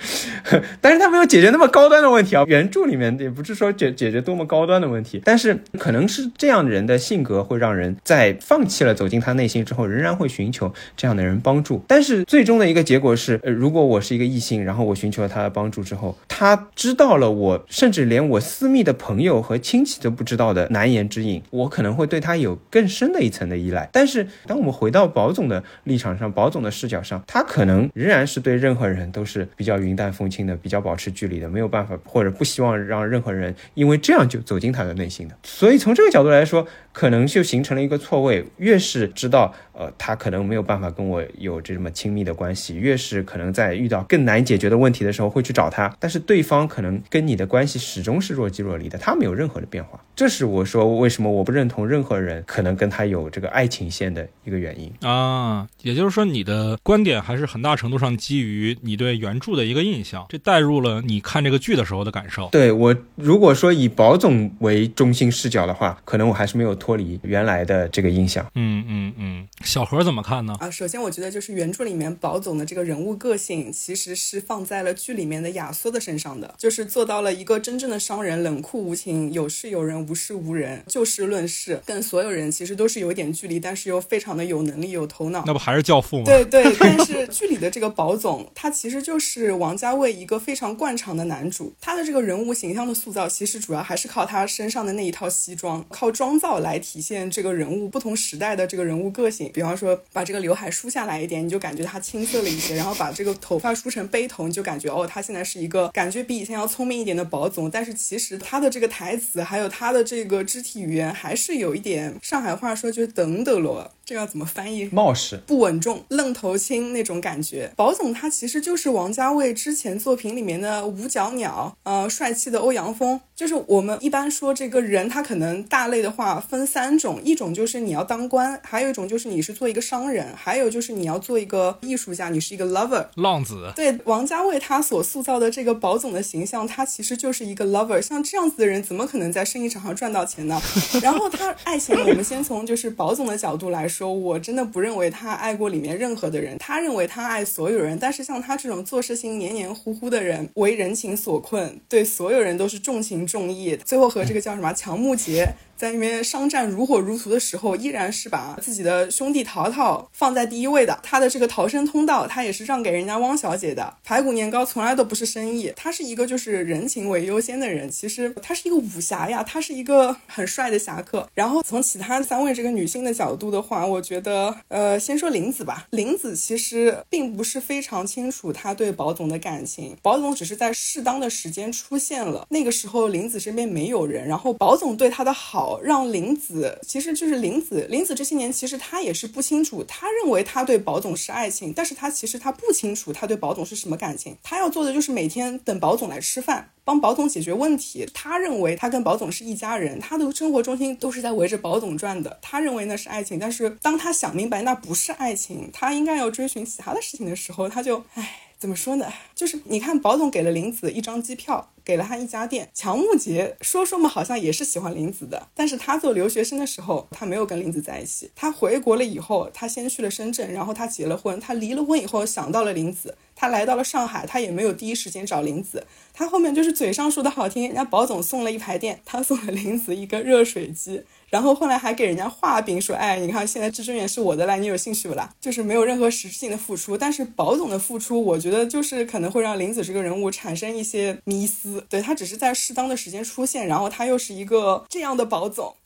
[0.82, 2.44] 但是他没有解决那么高端的问题啊。
[2.48, 11.84] 原著里面也不是说解解决多么高端的问题，但是可能是这样的人的性格会让人在放弃了走进他内心之后，仍然会寻求这样的人帮助。
[11.88, 23.90] 但是最终的一个结果是，呃，如果我是一个异性，然后我寻求了他的帮助之后，他知道了我甚至连我私密的朋友和亲戚都不知道的难言之隐，我可能会对他有更深的一层的依赖。
[23.92, 32.76] 但是当我们回到宝总的立场上，宝总的视角上，他可能仍然是对任何人都是比较云淡风轻的，比较保持距离的，没有办法或者不希望。
[32.76, 38.46] 让任何人因为这样就走进他的内心的，所以从这个角度来说，可能就形成了一个错位。
[38.56, 45.94] 越是知道，呃，他可能没有办法跟我有这么亲密的关系，越是可能在遇到更难解决的问题的时候会去找他。
[46.00, 50.00] 但是对方可能跟你的关系始终是若即若离的，他没有任何的变化。
[50.16, 55.68] 这是我说为什么我不认同任何人可能跟他有这个爱情线的一个原因啊。
[55.82, 62.48] 也就是说，你的观点还是很大程度上基于你对原著的一个印象，这带入了你看这个剧的时候的感受。
[62.52, 68.46] 对我，如果说以宝总为中心视角的话，可能我还是没有脱离原来的这个印象。
[68.56, 70.56] 嗯嗯嗯，小何怎么看呢？
[70.62, 79.96] 啊，首先我觉得就是原著里面宝总的这个人物个性，其实是放在了剧里面的亚瑟的身上的，就是做到了一个真正的商人，冷酷无情，有事有人。
[80.06, 85.44] 无事无人，就事论事，跟所有人其实都是有一点距离，但是又非常的有能力、有头脑。
[85.48, 86.26] 那不还是教父吗？
[86.26, 91.74] 对对，但是剧里的这个宝总，他其实就是王家卫一个非常惯常的男主。
[91.82, 99.50] 他的这个人物形象的塑造，其实主要还是靠他身上的那一套西装，靠妆造来体现这个人物不同时代的这个人物个性。
[99.56, 107.72] 比方说把这个刘海梳下来一点，你就感觉他青涩了一些；然后把这个头发梳成背头，你就感觉哦，他现在是一个感觉比以前要聪明一点的宝总。
[107.72, 113.90] 但是其实他的这个台词还有他的这个肢体语言还是有一点上海话说就是等等了。
[114.06, 114.88] 这要怎么翻译？
[114.92, 117.72] 冒失、不稳重、愣头青那种感觉。
[117.76, 123.20] 宝总他其实就是王家卫之前作品里面的五角鸟，呃，帅气的欧阳锋。
[123.36, 133.74] 就是我们一般说这个人，他可能大类的话分三种，一种就是你要当官，还有一种就是你是做一个商人，还有就是你要做一个艺术家，你是一个 lover 浪子。
[133.76, 138.00] 对，王家卫他所塑造的这个宝总的形象，他其实就是一个 lover。
[138.02, 140.62] 像这样子的人，怎么可能在生意场上赚到钱呢？
[141.02, 147.98] 然后他爱情，我们先从就是宝总的角度来说，说我真的不认为他爱过里面任何的人，他认为他爱所有人。
[148.00, 153.26] 但是像他这种做事情黏黏糊糊的人，为人情所困，对所有人都是重情。
[153.26, 155.56] 重义，最后和这个叫什么强木杰。
[155.76, 160.98] 在那边商战如火如荼的时候，依然是把自己的兄弟淘淘放在第一位的。
[161.04, 163.94] 他的这个逃生通道，他也是让给人家汪小姐的。
[164.02, 167.90] 排骨年糕从来都不是生意，他是一个就是人情为优先的人。
[167.90, 171.28] 其实他是一个武侠呀，他是一个很帅的侠客。
[171.34, 175.88] 然后从其他三位这个女性的角度的话，我觉得，呃，先说林子吧。
[175.92, 182.46] 林子其实并不是非常清楚他对宝总的感情，宝总只是在适当的时间出现了。
[182.50, 185.82] 那个时候林子身边没有人，然后宝总对他的好。
[185.82, 187.86] 让林子，其实就是林子。
[187.90, 194.36] 林子这些年其实他也是不清楚，他认为他对宝总是爱情，但是他其实他不清楚他对宝总是什么感情。
[194.42, 198.08] 他要做的就是每天等宝总来吃饭，帮宝总解决问题。
[198.14, 202.40] 他认为他跟宝总是一家人，他的生活中心都是在围着宝总转的。
[202.42, 208.42] 他认为那是爱情，但是当他想明白那不是爱情，他应该要追寻其他的事情的时候，他就唉。
[208.58, 209.12] 怎么说呢？
[209.36, 212.68] 就是你看，宝总给了林子一张机票，给了他一家店。
[212.74, 218.32] 乔木杰说说嘛，好像也是喜欢林子的，但是他做留学生的时候，他没有跟林子在一起。
[218.36, 221.40] 他回国了以后，他先去了深圳，然后他结了婚。
[221.40, 225.86] 他离了婚以后，想到了林子，他来到了上海，他也没有第一时间找林子。
[226.12, 231.04] 他后面就是嘴上说的好听，人家宝总送了一排店，他送了林子一个热水机。
[231.30, 241.75] 然后后来还给人家画饼，说：“哎，你看现在至尊园是我的了，你有兴趣不啦？”就是没有任何实质性的付出，但是宝总的付出，我觉得就是可能会让林子这个人物产生一些迷思。
[241.82, 245.76] 对他只是在适当的时间出现，然后他又是一个这样的宝总。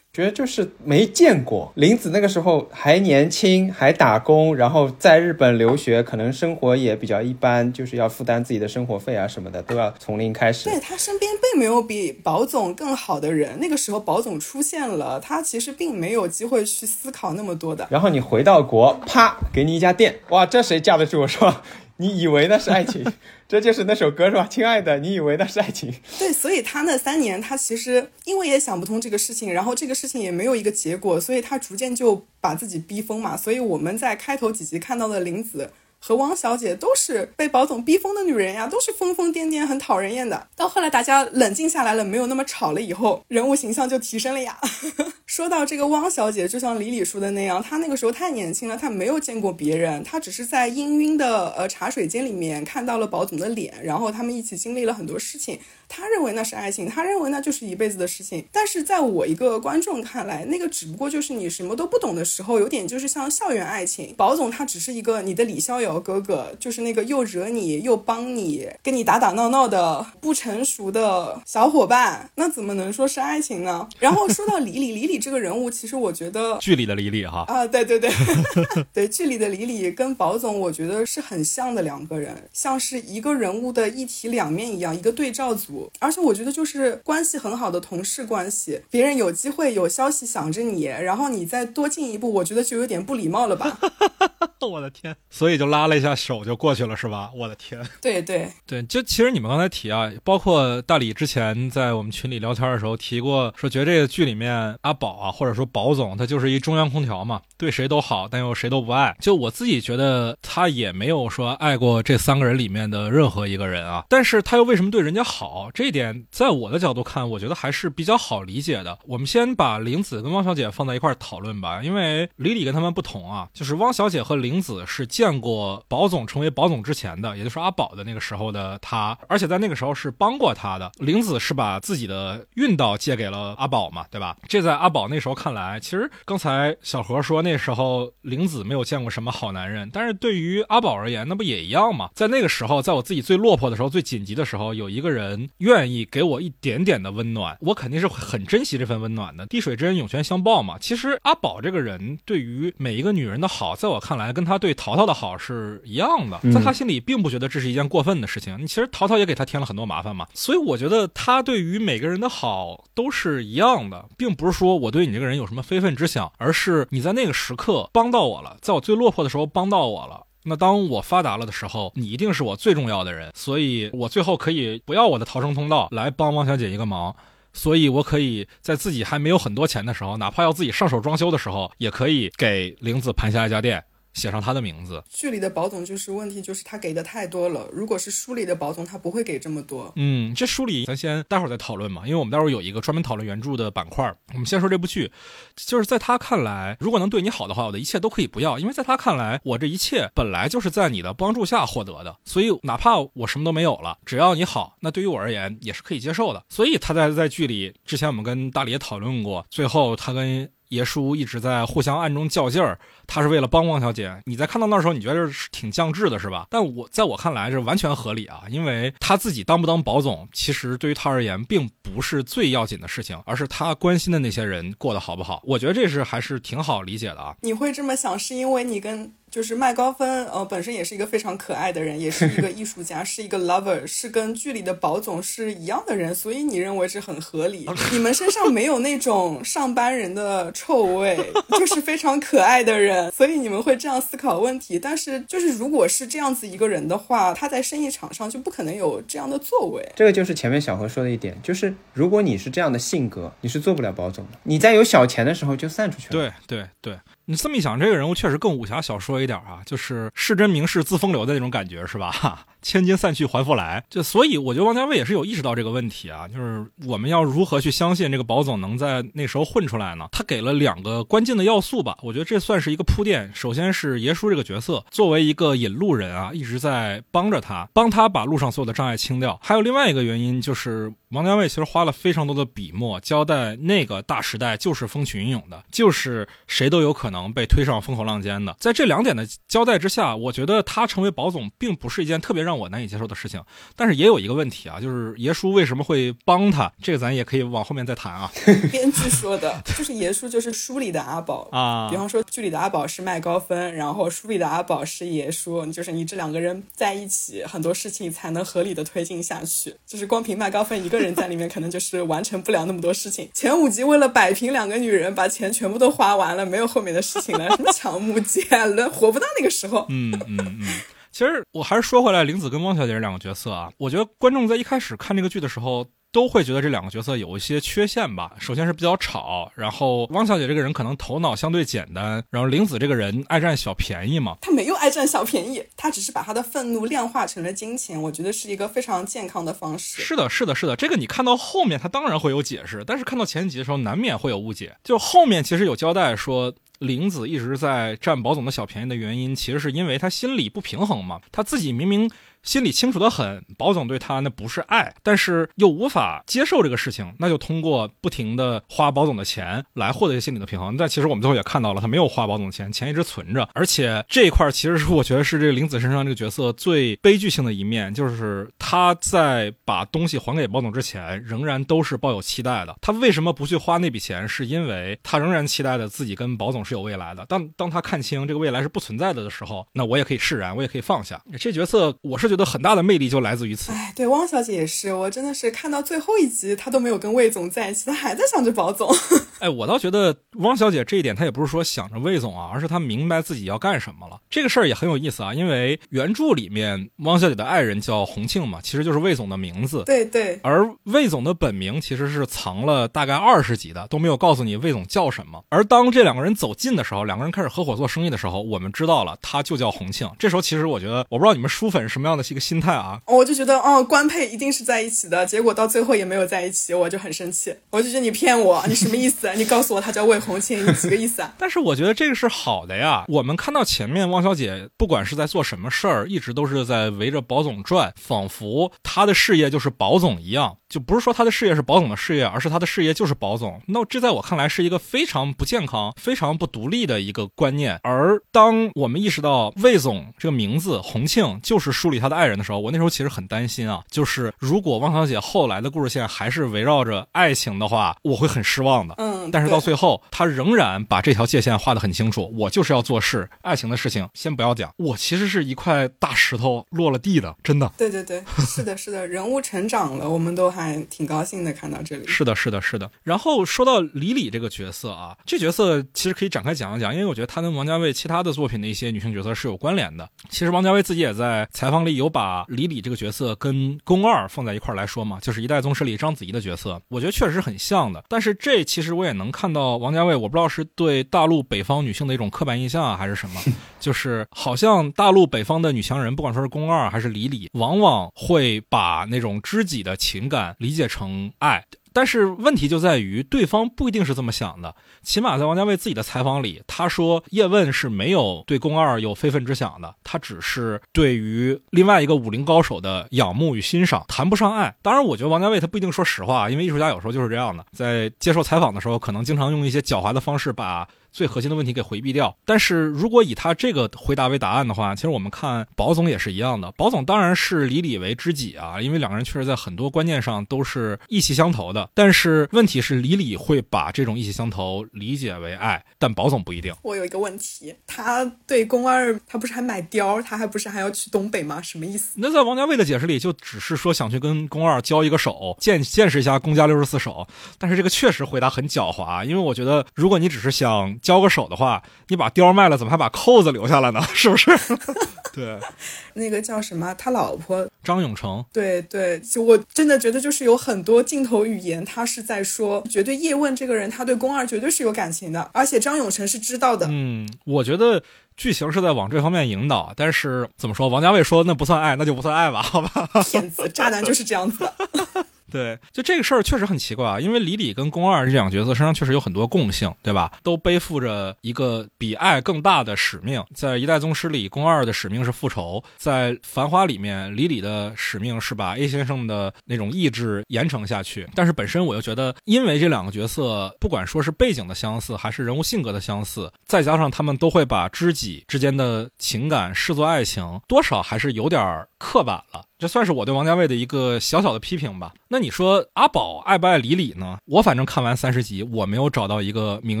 [0.12, 10.68] 觉得就是没见过林子那个时候还年轻，还打工，然后在日本留学，可能生活也比较一般，就是要负担自己的生活费啊什么的，都要从零开始。
[10.68, 17.86] 对他身边并没有比宝总更好的人，那个时候宝总出现了，他其实并没有机会去思考那么多的。
[17.88, 21.24] 然后你回到国，啪，给你一家店，哇，这谁架得住？
[21.24, 21.62] 是吧？
[22.00, 23.04] 你以为那是爱情？
[23.46, 24.46] 这就是那首歌是吧？
[24.50, 25.92] 亲爱的，你以为那是爱情？
[26.18, 33.36] 对，所以他那三年，他其实因为也想不通这个事情，然后这个事情也没有一个结果，所以他逐渐就把自己逼疯嘛。
[33.36, 35.70] 所以我们在开头几集看到的林子。
[36.02, 40.48] 和汪小姐都是被宝总逼疯的女人呀，都是疯疯癫癫、很讨人厌的。
[40.56, 44.58] 到后来大家冷静下来了，没有那么吵了以后，人物形象就提升了呀。
[45.26, 55.58] 说到这个汪小姐，就像李李说的那样，她那个时候太年轻了，她没有见过别人，她只是在氤氲的呃茶水间里面看到了宝总的脸，然后他们一起经历了很多事情。
[55.88, 58.44] 他认为那是爱情，他认为那就是一辈子的事情。
[58.52, 64.14] 但是在我一个观众看来，那个只不过就是你什么都不懂的时候，有点就是像校园爱情。
[64.16, 73.88] 宝总他只是一个你的李逍遥哥哥，就是那个又惹你又帮你，跟你打打闹闹的不成熟的小伙伴，那怎么能说是爱情呢？
[73.98, 78.10] 然后说到李李，李李这个人物，其实我觉得 剧里的李李哈啊，对对对
[78.92, 85.90] 对，剧里的李李跟宝总，我觉得是很像的两个人，像是一个人物的一体两面一样，一个对照组。
[85.98, 93.78] 而且我觉得就是关系很好的同事关系，别人有机会有消息想着你，然后你再多进一步，我觉得就有点不礼貌了吧？
[94.68, 95.16] 我的天！
[95.30, 97.30] 所以就拉了一下手就过去了是吧？
[97.34, 97.80] 我的天！
[98.00, 109.16] 对对对，就其实你们刚才提啊，包括大理之前在我们群里聊天的时候提过，说觉得这个剧里面阿宝啊，或者说宝总，他就是一中央空调嘛，对谁都好，但又谁都不爱。
[109.20, 115.70] 就我自己觉得他也没有说爱过这三个人里面的任何一个人啊，但是他又为什么对人家好？
[115.72, 118.98] 这一点在我的角度看，我觉得还是比较好理解的。
[119.06, 124.49] 我们先把玲子跟汪小姐放在一块讨论吧，因为李李跟他们不同啊，就是汪小姐和林。
[124.50, 130.90] 玲子是见过宝总成为宝总之前的，也就是阿宝的那个时候的他，而且在那个时候是帮过他的。
[130.98, 134.36] 玲子是把自己的运道借给了阿宝嘛，对吧？
[134.48, 142.10] 这在阿宝那时候看来，其实刚才小何说那时候玲子没有见过什么好男人，但是对于阿宝而言，那不也一样吗？
[142.16, 149.46] 在那个时候，在我自己最落魄的时候、最紧急的时候，有一个人愿意给我一点点的温暖，我肯定是很珍惜这份温暖的。
[149.46, 150.76] 滴水之恩，涌泉相报嘛。
[150.80, 158.56] 其实阿宝这个人对于每一个女人的好，在我看来，跟他对淘淘的好是一样的，在他心里并不觉得这是一件过分的事情。
[158.60, 170.26] 你其实淘淘也给他添了很多麻烦嘛，所以我觉得他对于每个人的好都是一样的，并不是说我对你这个人有什么非分之想，而是你在那个时刻帮到我了，在我最落魄的时候帮到我了。
[170.42, 177.14] 那当我发达了的时候，你一定是我最重要的人，所以我最后可以不要我的逃生通道来帮汪小姐一个忙，
[177.52, 183.84] 所以我可以在自己还没有很多钱的时候，哪怕要自己上手装修的时候，也可以给玲子盘下一家店。
[184.14, 185.02] 写上他的名字。
[185.10, 187.68] 剧里的宝总就是问题，就是他给的太多了。
[187.72, 189.92] 如果是书里的宝总，他不会给这么多。
[189.96, 194.14] 嗯，这书里咱先待会儿再讨论嘛，因为我们待会儿有一个专门讨论原著的板块。
[194.32, 195.12] 我们先说这部剧，
[195.56, 195.84] 就是。
[195.90, 200.70] 在他看来，如果能对你好的话，我的一切都可以不要，因为在他看来，我这一切本来就是。
[200.70, 205.82] 在你的帮助下获得的，所以哪怕我什么都没有了，只要你好，那对于我而言也是。
[205.82, 206.44] 可以接受的。
[206.48, 210.48] 所以他在在剧里，之前我们跟大李也讨论过，最后他跟。
[210.70, 214.22] 爷叔一直在互相暗中较劲儿，他是为了帮汪小姐。
[214.24, 216.46] 你在看到那时候，你觉得是挺降智的，是吧？
[216.48, 225.42] 但我在我看来这完全合理啊，因为他自己当不当保总，其实对于他而言并不是最要紧的事情，而是他关心的那些人过得好不好。
[225.44, 227.34] 我觉得这是还是挺好理解的啊。
[227.42, 229.12] 你会这么想，是因为你跟。
[229.30, 237.66] 就是麦高芬，呃，本身也是一个非常可爱的人，也是一个 艺术家，是一个 lover，是跟剧里的宝总是一样的人，所以你认为是很合理。
[237.92, 241.16] 你们身上没有那种上班人的臭味，
[241.50, 244.78] 就是非常可爱的人，所以你们会这样思考问题。
[244.78, 249.88] 但是，就是如果是这样子一个人的话，他在生意场上就不可能有这样的作为。
[249.94, 254.38] 这个就是前面小何说的一点，就是如果你是这样的性格，你是做不了宝总的。
[254.42, 256.10] 你在有小钱的时候就散出去了。
[256.10, 256.98] 对对对。
[257.30, 262.44] 你这么一想，这个人物确实更武侠小说一点啊，就是是真名士自风流的那种感觉，是吧？
[262.60, 270.08] 千金散去还复来，就所以我觉得王家卫也是有意识到这个问题啊，就是我们要如何去相信这个宝总能在那时候混出来呢？
[270.10, 273.30] 他给了两个关键的要素吧，我觉得这算是一个铺垫。
[273.32, 279.38] 首先是爷叔这个角色作为一个引路人啊，一直在帮着他，帮他把路上所有的障碍清掉。
[279.40, 288.54] 还有另外一个原因就是王家卫其实花了非常多的笔墨交代那个大时代就是风起云涌的，就是谁都有可能被推上风口浪尖的。
[288.60, 292.50] 在这两点的交代之下，我觉得他成为宝总并不是一件特别让。
[292.50, 293.40] 让我难以接受的事情，
[293.76, 296.72] 但是也有一个问题啊，就是爷叔为什么会帮他？
[296.82, 298.28] 这个咱也可以往后面再谈啊。
[298.72, 301.88] 编剧说的，就是爷叔就是书里的阿宝啊。
[301.88, 309.76] 比方说剧里的阿宝是麦高芬，然后书里的阿宝是爷叔，就是你这两个人在一起，很多事情才能合理的推进下去。
[309.86, 313.28] 就是光凭麦高芬一个人在里面，可能就是完成不了那么多事情。
[313.32, 319.86] 前五集为了摆平两个女人，把钱全部都花完了，没有后面的事情了，什么抢木剑了， 活不到那个时候。
[319.88, 320.66] 嗯嗯嗯。
[321.12, 328.30] 其实我还是说回来，玲子跟汪小姐这两个角色啊，我觉得观众在一开始看这个剧的时候，都会觉得这两个角色有一些缺陷吧。
[328.38, 334.36] 首先是比较吵，然后汪小姐这个人可能头脑相对简单，然后玲子这个人爱占小便宜嘛。
[334.40, 338.00] 她没有爱占小便宜，她只是把她的愤怒量化成了金钱。
[338.00, 340.00] 我觉得是一个非常健康的方式。
[340.00, 344.76] 是的，是的，是的，这个你看到后面，她当然会有解释，但是看到前几集的时候，难免会有误解。
[344.84, 346.54] 就后面其实有交代说。
[346.80, 352.10] 玲子一直在占宝总的小便宜的原因，其实是因为他心里不平衡嘛，他自己明明。
[352.42, 360.76] 心里清楚的很，宝总对他那不是爱，但是又无法接受这个事情，那就通过不停的花宝总的钱来获得心理的平衡。
[360.76, 363.46] 但其实我们最后也看到了，他没有花宝总的钱，钱一直存着。
[363.52, 372.74] 而且这一块其实是我觉得是这个玲子身上这个角色最悲剧性的一面，就是他在把东西还给宝总之前，仍然都是抱有期待的。
[372.80, 374.26] 他为什么不去花那笔钱？
[374.26, 377.26] 是因为他仍然期待着自己跟宝总是有未来的。
[377.26, 381.20] 当当他看清这个未来是不存在的的时候，那我也可以释然，我也可以放下。
[381.38, 382.29] 这角色我是。
[382.30, 383.72] 觉得很大的魅力就来自于此。
[383.72, 388.88] 哎，对，汪小姐也是，我真的是看到最后一集，她都没有跟魏总在一起，她还在想着宝总。
[389.40, 394.20] 哎，我倒觉得汪小姐这一点，她也不是说想着魏总啊，而是她明白自己要干什么了。
[394.30, 399.82] 这个事儿也很有意思啊，因为原著里面汪小姐的爱人叫洪庆嘛，其实就是魏总的名字。
[399.84, 400.38] 对对。
[400.42, 405.42] 而魏总的本名其实是藏了大概二十集的，都没有告诉你魏总叫什么。
[405.48, 410.08] 而当这两个人走近的时候，两个人开始合伙做生意的时候，我们知道了他就叫洪庆。
[410.18, 412.19] 这时候其实我觉得，我不知道你们书粉是什么样的。
[412.22, 413.00] 的一个心态啊。
[413.06, 417.54] 我就觉得哦，官配一定是在一起的，结果到最后也没有在一起，我就很生气。
[417.70, 419.32] 我就觉得你骗我， 你什么意思？
[419.34, 421.34] 你告诉我他叫魏红庆，你几个意思啊？
[421.38, 423.04] 但是我觉得这个是好的呀。
[423.08, 430.56] 我们看到前面汪小姐不管是在做什么事儿，一直都是在围着宝总转，仿佛她的事业就是宝总一样。
[430.70, 433.60] 就不是说他的事业是保总的事业，而是他的事业就是保总。
[433.66, 437.78] 那这在我看来是一个非常不健康、非常不独立的一个观念。
[437.82, 443.82] 而当我们意识到魏总这个名字洪庆就是梳理他的爱人的时候，我那时候其实很担心啊。
[443.90, 448.94] 就是如果汪小姐后来的故事线还是围绕着爱情的话，我会很失望的。
[448.98, 452.32] 嗯，但是到最后，他仍然把这条界限画得很清楚。
[452.38, 454.72] 我就是要做事，爱情的事情先不要讲。
[454.76, 457.72] 我其实是一块大石头落了地的，真的。
[457.76, 462.06] 对对对，是的，是的，人物成长了，我们都还挺高兴的看到这里。
[462.06, 462.90] 是的，是的，是的。
[463.02, 470.08] 然后说到李李这个角色啊，这角色其实可以展开讲一讲，因为我觉得她跟王家卫其他的作品的一些女性角色是有关联的。
[470.28, 478.04] 其实王家卫自己也在采访里有把李李这个角色跟宫二放在一块来说嘛，就是《一代宗师》里章子怡的角色，我觉得确实是很像的。
[478.08, 483.40] 但是这其实我也能看到王家卫，我不知道是对大陆北方女性的一种刻板印象啊，还是什么，
[483.80, 491.64] 就是好像大陆北方的女强人，不管说是宫二还是李李，往往会把那种知己的情感理解成爱。
[491.92, 494.74] 但是问题就在于，对方不一定是这么想的。
[495.02, 504.74] 起码在王家卫自己的采访里，他说叶问是没有对宫二有非分之想的，他只是对于另外一个武林高手的仰慕与欣赏，谈不上爱。
[504.82, 510.88] 当然，我觉得王家卫他不一定说实话，因为艺术家有时候就是这样的，在接受采访的时候，可能经常用一些狡猾的方式把。
[511.12, 516.70] 最核心的问题给回避掉，但是如果以他这个回答为答案的话，其实我们看宝总也是一样的。
[516.76, 521.79] 宝总当然是李李为知己啊，因为两个人确实在很多观念上都是意气相投的。
[521.94, 526.74] 但是问题是李李会把这种意气相投理解为爱，但保总不一定。
[526.82, 531.60] 我有一个问题，他对宫二，他不是还买貂，他还不是还要去东北吗？
[531.62, 532.12] 什么意思？
[532.16, 537.26] 那在王家卫的解释里，就只是说想去跟宫二交一个手，见见识一下宫家六十四手。
[537.58, 540.98] 但是这个确实回答很狡猾，因为我觉得如果你只是想。
[541.00, 544.00] 交个手的话，你把貂卖了，怎么还把扣子留下来呢？
[544.14, 544.50] 是不是？
[545.32, 545.58] 对，
[546.14, 546.94] 那个叫什么？
[546.94, 548.44] 他老婆张永成。
[548.52, 556.86] 对对，就我真的觉得，就是有很多镜头语言，他是在说，绝对叶问这个人，他对宫二绝对是有感情的，而且张永成是知道的。
[556.90, 558.02] 嗯，我觉得
[558.36, 560.88] 剧情是在往这方面引导，但是怎么说？
[560.88, 562.62] 王家卫说那不算爱，那就不算爱吧？
[562.62, 564.68] 好吧，骗子、渣男就是这样子。
[565.50, 570.32] 对，就这个事儿确实很奇怪啊，因为李李跟宫二这两个角色身上确实有很多共性，对吧？
[570.42, 573.44] 都背负着一个比爱更大的使命。
[573.54, 581.28] 在一代宗师里，宫二的使命是复仇；在繁花里面，李李的使命是把 A 先生的那种意志延承下去。
[581.34, 592.62] 但是本身我又觉得，因为这两个角色，不管说是背景的相似，还是人物性格的相似，再加上他们都会把知己之间的情感视作爱情，多少还是有点刻板了。
[592.80, 595.12] 这算是我对王家卫的一个小小的批评吧。
[595.28, 597.36] 那你说阿宝爱不爱李李呢？
[597.44, 600.00] 我反正看完三十集，我没有找到一个明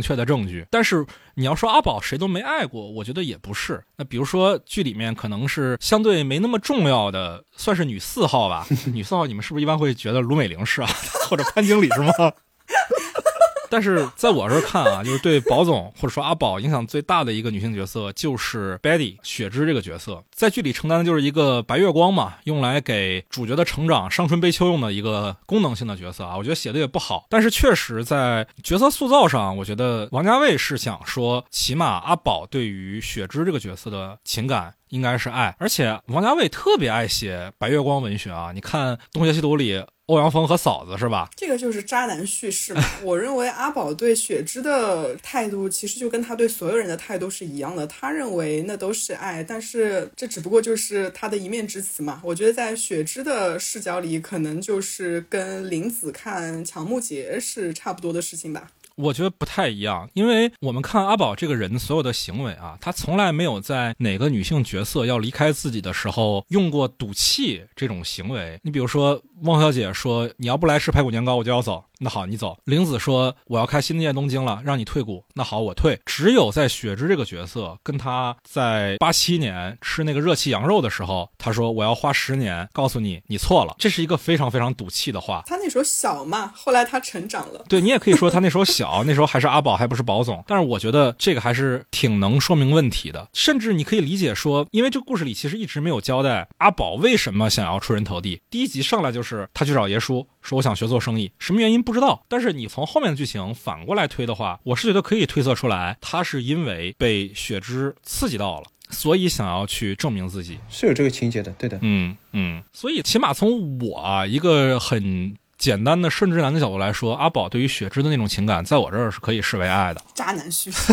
[0.00, 0.66] 确的证据。
[0.70, 1.04] 但是
[1.34, 3.84] 你要说阿宝谁都没爱过，我觉得也不是。
[3.96, 8.66] 那比如说剧里面可能是相对没那么重要的，算是女四号吧。
[8.92, 10.88] 女四号你们是不是一般会觉得卢美玲是啊，
[11.28, 12.12] 或者潘经理是吗？
[13.70, 26.36] 但是在我这看啊， 就是对宝总或者说阿宝影响最大的一个女性角色，就是 Betty 雪芝这个角色，在剧里承担的就是一个白月光嘛，用来给主角的成长伤春悲秋用的一个功能性的角色啊。
[26.36, 38.50] 我觉得写的也不好，但是确实在角色塑造上，我觉得王家卫是想说，起码阿宝对于雪芝这个角色的情感应该是爱，而且王家卫特别爱写白月光文学啊。
[38.52, 39.84] 你看《东邪西毒》里。
[40.10, 41.30] 欧阳锋和嫂子是吧？
[41.36, 42.82] 这个就是渣男叙事嘛。
[43.04, 47.86] 我认为阿宝对雪芝的态度，其实就跟他对所有人的态度是一样的。
[47.86, 52.20] 他认为那都是爱，但是这只不过就是他的一面之词嘛。
[52.24, 58.68] 我觉得在雪芝的视角里，可能就是跟林子看乔木杰是差不多的事情吧。
[58.96, 68.58] 我觉得不太一样，因为我们看阿宝这个人所有的行为啊，他从来没有在哪个女性角色要离开自己的时候用过赌气这种行为。
[68.62, 72.56] 你比如说，汪小姐说：“你要不来吃排骨年糕，我就要走。”那好，你走。
[72.64, 76.00] 玲子说：“我要开新店东京了，让你退股。”那好，我退。
[76.06, 85.42] 只有在雪芝这个角色跟他在八七年吃那个热气羊肉的时候，他说：“我要花十年告诉你，你错了。”这是一个非常非常赌气的话。
[85.46, 87.62] 他那时候小嘛，后来他成长了。
[87.68, 90.42] 对你也可以说他那时候小，那时候还是阿宝，还不是宝总。
[90.46, 93.28] 但是我觉得这个还是挺能说明问题的。
[93.34, 98.40] 甚至你可以理解说，因为这个故事里其实一直没有交代阿宝为什么想要出人头地。
[98.48, 108.66] 第一集上来就是他去找爷叔说：“我想学做生意，什么原因？”不知道，但是你从后面的剧情反过来推的话，我是觉得可以推测出来，他是因为被雪芝刺激到了。
[108.92, 110.58] 所以想要去证明自己。
[110.68, 111.78] 是有这个情节的，对的。
[111.80, 120.02] 嗯嗯，所以起码从我啊一个很简单的顺直男的角度来说，阿宝对于雪芝的那种情感，在我这儿是可以视为爱的。
[120.12, 120.92] 渣男叙事，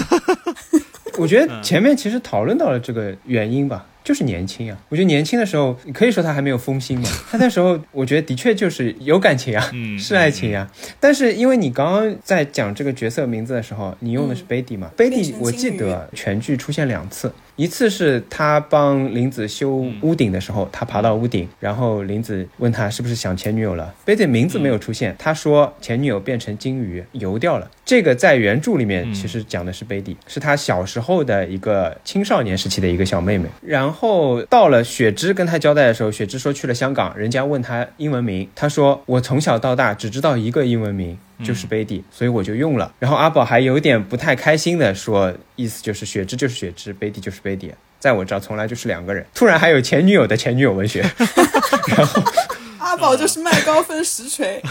[1.17, 4.77] 我觉得前面其实讨论到了这个原因吧，就是年轻啊。
[4.87, 7.09] 我觉得年轻的时候，你可以说他还没有封心嘛。
[7.29, 10.65] 他那时候，我觉得的确就是有感情啊，嗯 是爱情啊。
[11.01, 27.69] 但是因为你刚刚在讲这个角色名字的时候，你用的是 Betty 嘛、变 b e t 成 t 我记得全剧出现两次，一次是他帮林子修屋顶的时候，他爬到屋顶，然后林子问他是不是想前女友了，Betty 名字没有出现，他说前女友变成金鱼游掉了。
[27.83, 33.49] 这个在原著里面其实讲的是 Betty，是他小时候的一个青少年时期的一个小妹妹。
[33.61, 41.17] 然后到了雪芝跟他交代的时候，雪芝说去了香港，人家问他英文名，他说我从小到大只知道一个英文名。
[41.43, 42.93] 就是 baby，、所以我就用了。
[42.99, 49.25] 然后阿宝还有点不太开心的说，意思就是雪芝就是雪芝，Betty 就是 Betty，在我这儿从来就是两个人。
[49.33, 51.01] 突然还有前女友的前女友文学，
[51.95, 52.21] 然后
[52.79, 54.61] 阿宝就是麦高芬实锤。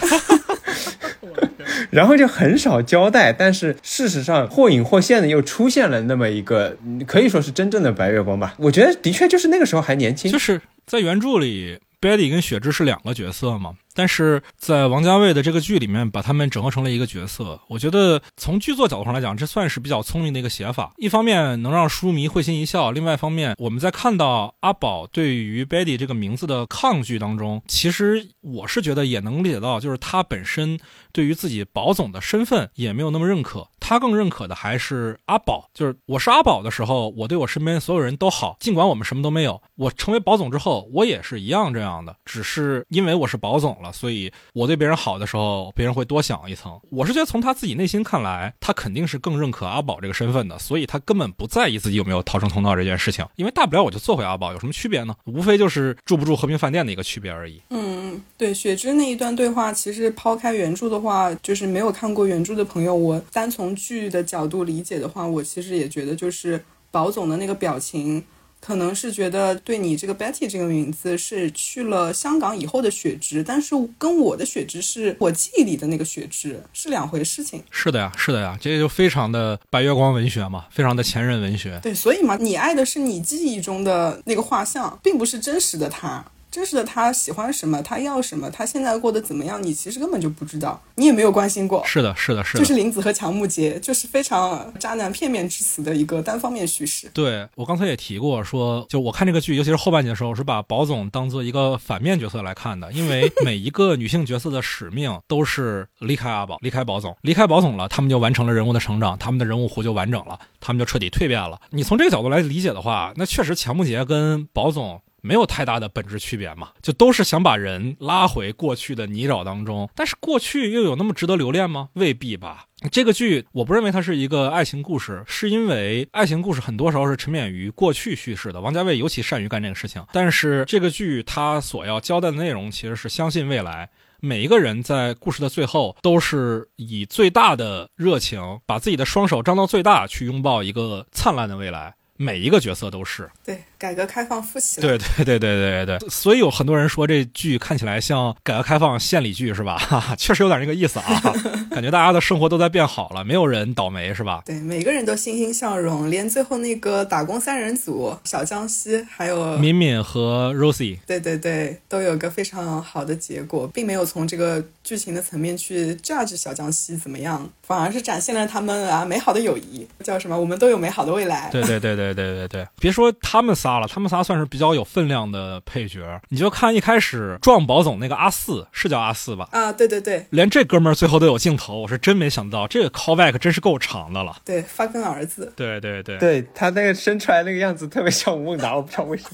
[1.91, 8.55] 然后就很少交代，但是事实上或隐或现的又出现了那么一个，嗯可以说是真正的白月光吧。
[8.59, 17.61] 我觉得的确就是那个时候还年轻，就是在原著里，Betty 跟雪芝是两个角色嘛，但是在王家卫的这个剧里面，把他们整合成了一个角色。
[17.69, 20.93] 我觉得从剧作角度上来讲，这算是比较聪明的一个写法。
[20.99, 30.79] 一方面能让书迷会心一笑，另外一方面，我们在看到阿宝对于 Betty 这个名字的抗拒当中，其实我是觉得也能理解到，就是他本身
[31.13, 35.71] 对于自己宝总的身份也没有那么认可，他更认可的还是阿宝。
[35.73, 39.63] 就是我是阿宝的时候，我对我身边所有人都好，尽管我们什么都没有。
[39.77, 46.81] 我成为宝总之后，我也是一样这样的，只是因为我是宝总了，所以我对别人好的时候，别人会多想一层。
[46.91, 55.15] 我是觉得从他自己内心看来，他肯定是更认可阿宝这个身份的，所以他根本不在意自己有没有逃生通道这件事情，因为大不了我就做回阿宝，有什么区别呢？
[55.27, 57.63] 无非就是住不住和平饭店的一个区别而已。
[57.71, 68.25] 嗯，对，雪芝那一段对话，其实抛开原著的话，就是没有看过原著的朋友，我单从剧的角度理解的话，我其实也觉得就是宝总的那个表情。
[68.59, 77.63] 可能是觉得对你这个 Betty 这个名字是去了香港以后的雪芝，但是跟我的雪芝是我记忆里的那个雪芝是两回事情。
[77.71, 81.79] 是的呀，是的呀，这就非常的白月光文学嘛，非常的前任文学。
[81.81, 86.25] 对，所以嘛，你爱的是你记忆中的那个画像，并不是真实的他。
[86.57, 91.85] 真实的他喜欢什么，他要什么，他现在过得怎么样，你其实根本就不知道，你也没有关心过。
[91.85, 92.61] 是的，是的，是的。
[92.61, 97.11] 就是林子和乔木杰，就是非常渣男片面之词的一个单方面叙事。
[97.13, 111.61] 对我刚才也提过说，就我看这个剧，尤其是后半截的时候，是把宝总当做一个反面角色来看的，因为 每一个女性角色的使命都是离开阿宝，离开宝总，离开宝总了，他们就完成了人物的成长，他们的人物弧就完整了，他们就彻底蜕变了。
[111.69, 115.03] 你从这个角度来理解的话，那确实乔木杰跟宝总。
[115.27, 119.91] 没有太大的本质区别嘛，就都是想把人拉回过去的泥沼当中。
[119.97, 121.89] 但是过去又有那么值得留恋吗？
[121.95, 122.67] 未必吧。
[122.93, 128.61] 这个剧我不认为它是一个爱情故事，是因为爱情故事很多时候是沉湎于过去叙事的。
[128.61, 130.05] 王家卫尤其善于干这个事情。
[130.13, 133.91] 但是这个剧它所要交代的内容其实是相信未来。
[134.21, 141.95] 每一个人在故事的最后都是以最大的热情，把自己的双手张到最大，去拥抱一个灿烂的未来。
[142.19, 149.77] 每一个角色都是对改革开放复起，对对对对对对，所以有很多人说这剧看起来像改革开放献礼剧是吧？
[149.79, 151.21] 哈哈，确实有点那个意思啊，
[151.71, 154.43] 感觉大家的生活都在变好了，没有人倒霉是吧？
[154.47, 170.39] 对，每个人都欣欣向荣，连最后那个打工三人组小江西还有敏敏和 Rosie，对对对，都有个非常好的结果，并没有从这个剧情的层面去 judge 小江西怎么样，反而是展现了他们啊美好的友谊，叫什么？
[170.39, 171.49] 我们都有美好的未来。
[171.51, 176.21] 对对对对对对对，别说他们仨了，他们仨算是比较有分量的配角。
[176.29, 179.49] 你就看一开始撞宝总那个阿四，是叫阿四吧？
[179.51, 184.37] 啊，对对对连这哥们儿最后都有镜头，我是真没想到，这个 callback 真是够长的了。
[184.45, 189.31] 对，发根儿子，对对对，对他那个生出来那个样子特别像吴孟达，我不知道为什么。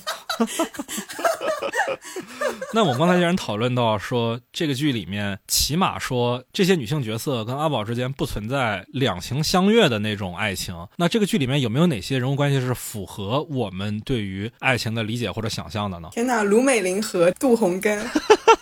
[2.72, 16.08] 那我们刚才既然讨论到说这个剧里面，起码说这些女性角色跟阿宝之间不存在两情相悦的那种爱情，那这个剧里面有没有哪些人物关系是符合我们对于爱情的理解或者想象的呢？
[16.12, 17.98] 天呐，卢美玲和杜洪根，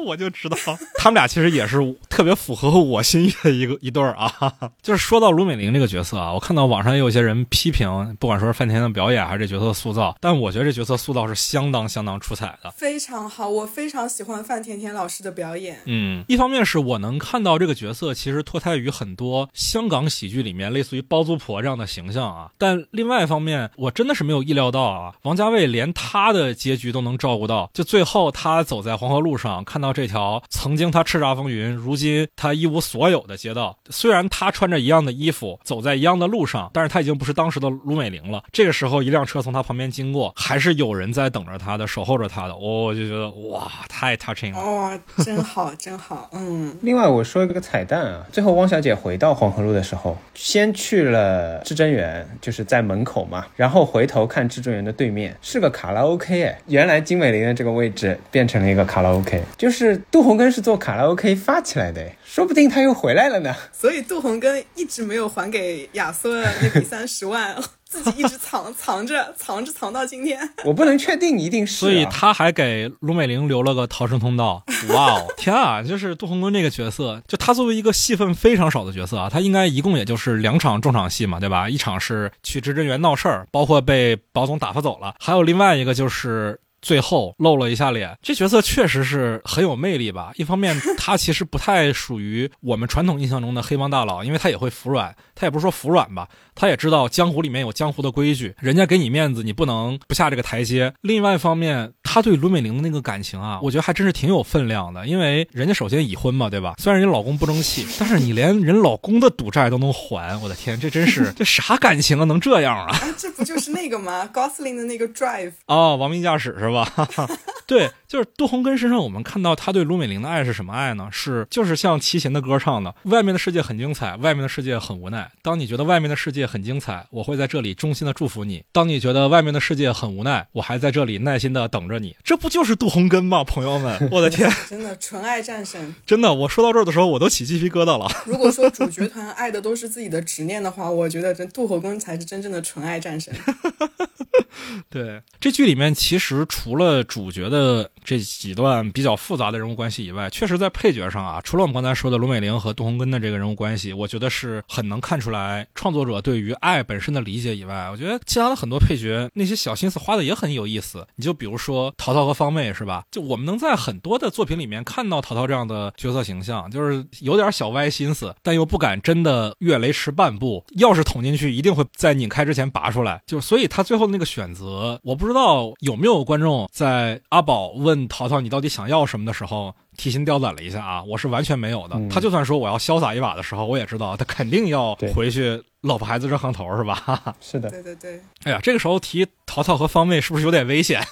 [0.04, 0.56] 我就知道
[0.96, 1.78] 他们俩其实也是
[2.08, 4.52] 特别符合我心意的一个一对儿啊。
[4.82, 15.78] 就是说到卢美玲这个角色啊，我看到网上也有些人批评，不管说是范甜甜的表演还是这角色塑造，但我觉得这角色塑造是相当相当出彩的，非常好，我非常喜欢范甜甜老师的表演。
[15.86, 38.42] 嗯，一方面是我能看到这个角色其实脱胎于很多香港喜剧里面类似于包租婆这样的形象啊，但另外一方面，我真的是没有意料到啊，王家卫连他的结局都能照顾到，就最后他走在黄河路上，看到这条曾经他叱咤风云，如今他一无所有的街道，虽然他穿着一样的衣服，走在一样的路上，但是他已经不是当时的卢美玲了。
[38.52, 44.60] 这个时候，一辆车从他旁边经过，还是有人在等着他的，守候着他的，我就觉得哇，太 touching 了。
[44.60, 59.79] 哇、真好，真好，嗯，另外，我说一个彩蛋啊，最后汪小姐回到黄河路的时候，先去了至臻园，就是在门口嘛，然后回头看至臻园的对面是个卡拉 OK，哎，原来金美玲的这个位置变成了一个卡拉 OK，就是
[60.10, 63.54] 杜洪根是做卡拉 OK 发起来的，哎，说不定他又回来了呢。
[63.72, 70.38] 所以杜洪根一直没有还给亚瑟那笔三十万， 自己一直藏 藏着，藏着藏到今天。
[70.64, 74.64] 我不能确定一定是、啊，所以他还给卢美玲留了个逃生通道。
[74.88, 75.82] 哇哦，天啊！
[75.82, 81.68] 就是杜洪根这个角色，就他作为一个戏份非常少的角色啊，他应该一共也就是两场重场戏嘛，对吧？
[81.68, 86.58] 一场是去至臻园闹事儿，包括被保总打发走了，还有另外一个就是。
[86.82, 90.32] 最后露了一下脸，这角色确实是很有魅力吧。
[90.38, 100.94] 一方面，他其实不太属于我们传统印象中的黑帮大佬，因为他也会服软，他也不是说服软吧，他也知道江湖里面有江湖的规矩，人家给你面子，你不能不下这个台阶。
[101.02, 106.74] 另外一方面，他对卢美玲的那个感情啊，我觉得还真是挺有分量的，因为人家首先已婚嘛，对吧？
[106.76, 112.90] 虽然人家老公不争气，但是你连人老公的赌债都能还，我的天，这真是 这啥感情啊，能这样啊？
[112.90, 114.28] 啊，这不就是那个吗？
[114.34, 116.92] Gosling 的那个 Drive 哦，亡命驾驶是吧？
[117.68, 121.08] 对，就是杜洪根身上，我们看到他对卢美玲的爱是什么爱呢？
[121.12, 125.30] 是就是像齐秦的歌唱的，外面的世界很精彩，外面的世界很无奈。
[125.42, 132.16] 当你觉得外面的世界很精彩，我会在这里衷心的祝福你；当你觉得外面的世界很无奈，我还在这里耐心的等着你。
[132.24, 134.08] 这不就是杜洪根吗，朋友们？
[134.10, 138.10] 我的天，真的纯爱战神，真的，我说到这儿的时候，我都起鸡皮疙瘩了。
[138.24, 143.34] 如果说主角团爱的都是自己的执念的话，我觉得这杜洪根才是真正的纯爱战神。
[144.88, 161.06] 对，这剧里面其实除了主角的这几段比较复杂的人物关系以外，确实在配角上啊，除了我们刚才说的卢美玲和杜洪根的这个人物关系，我觉得是很能看出来创作者对于爱本身的理解以外，我觉得其他的很多配角那些小心思花的也很有意思。
[161.16, 163.04] 你就比如说淘淘和方妹是吧？
[163.10, 173.22] 就我们能在很多的作品里面看到淘淘这样的角色形象，就是有点小歪心思，但又不敢真的越雷池半步，要是捅进去，一定会在拧开之前拔出来。
[173.26, 179.74] 就所以他最后的那个选择，我不知道有没有观众在阿宝问淘淘你到底想要什么的时候。
[179.96, 181.94] 提心吊胆了一下啊，我是完全没有的。
[181.96, 187.34] 嗯他就算说我要潇洒一把的时候，我也知道他肯定要回去老婆孩子热炕头是吧？
[187.40, 191.00] 是的，对对对，哎呀，这个时候提淘淘和方妹是不是有点危险？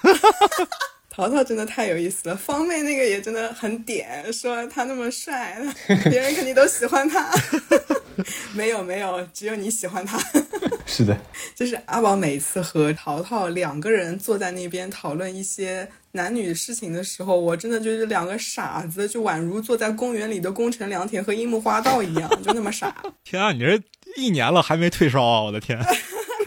[1.11, 5.57] 淘淘真的太有意思了，方妹那个也真的很点，说他那么帅，
[6.05, 7.29] 别人肯定都喜欢他。
[8.53, 10.17] 没有没有，只有你喜欢他。
[10.87, 11.17] 是的，
[11.57, 22.95] 就是阿宝每次和淘淘两个人坐在那边讨论一些男女事情的时候，我真的就是两个傻子，就宛如坐在公园里的宫城良田和樱木花道一样，就那么傻，
[23.25, 23.81] 天啊，你这
[24.17, 25.43] 一年了还没退烧啊！
[25.43, 25.79] 我的天。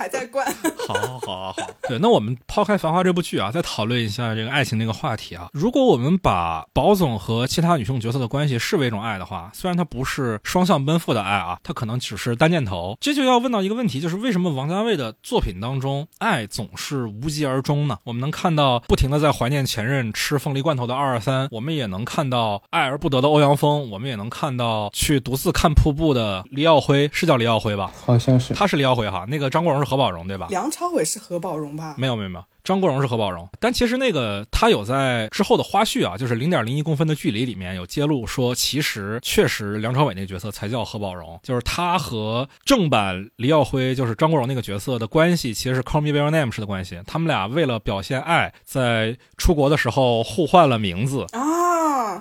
[0.01, 0.43] 还在灌。
[0.87, 1.55] 好，好，好，好。
[1.87, 5.49] 对，那我们抛开《繁花》这部剧啊，再讨论一下这个爱情那个话题啊。
[5.53, 12.97] 如果我们把宝总和其他女性角色的关系视为一种爱的话，虽然它不是双向奔赴的爱啊，它可能只是单箭头。
[12.99, 17.99] 这就要问到一个问题，就是为什么王家卫的作品当中，爱总是无疾而终呢？
[18.03, 27.91] 我们能看到不停的在怀念前任、吃凤梨罐头的二二三，我们也能看到爱而不得的欧阳锋，我们也能看到去独自看瀑布的李耀辉，是叫李耀辉吧？
[28.03, 28.53] 好像是。
[28.55, 30.47] 他是李耀辉哈，那个张国荣是何宝荣对吧？
[30.49, 31.95] 梁朝伟是何宝荣吧？
[31.97, 33.45] 没有没有没有，张国荣是何宝荣。
[33.59, 47.01] 但其实那个他有在之后的花絮啊，就是零点零一公分的距离里面有揭露说，其实确实梁朝伟那个角色才叫何宝荣，就是他和正版黎耀辉，就是张国荣那个角色的关系，其实是 Call Me by Your Name 式的关系。
[47.05, 51.25] 他们俩为了表现爱，在出国的时候互换了名字。
[51.33, 51.41] 啊，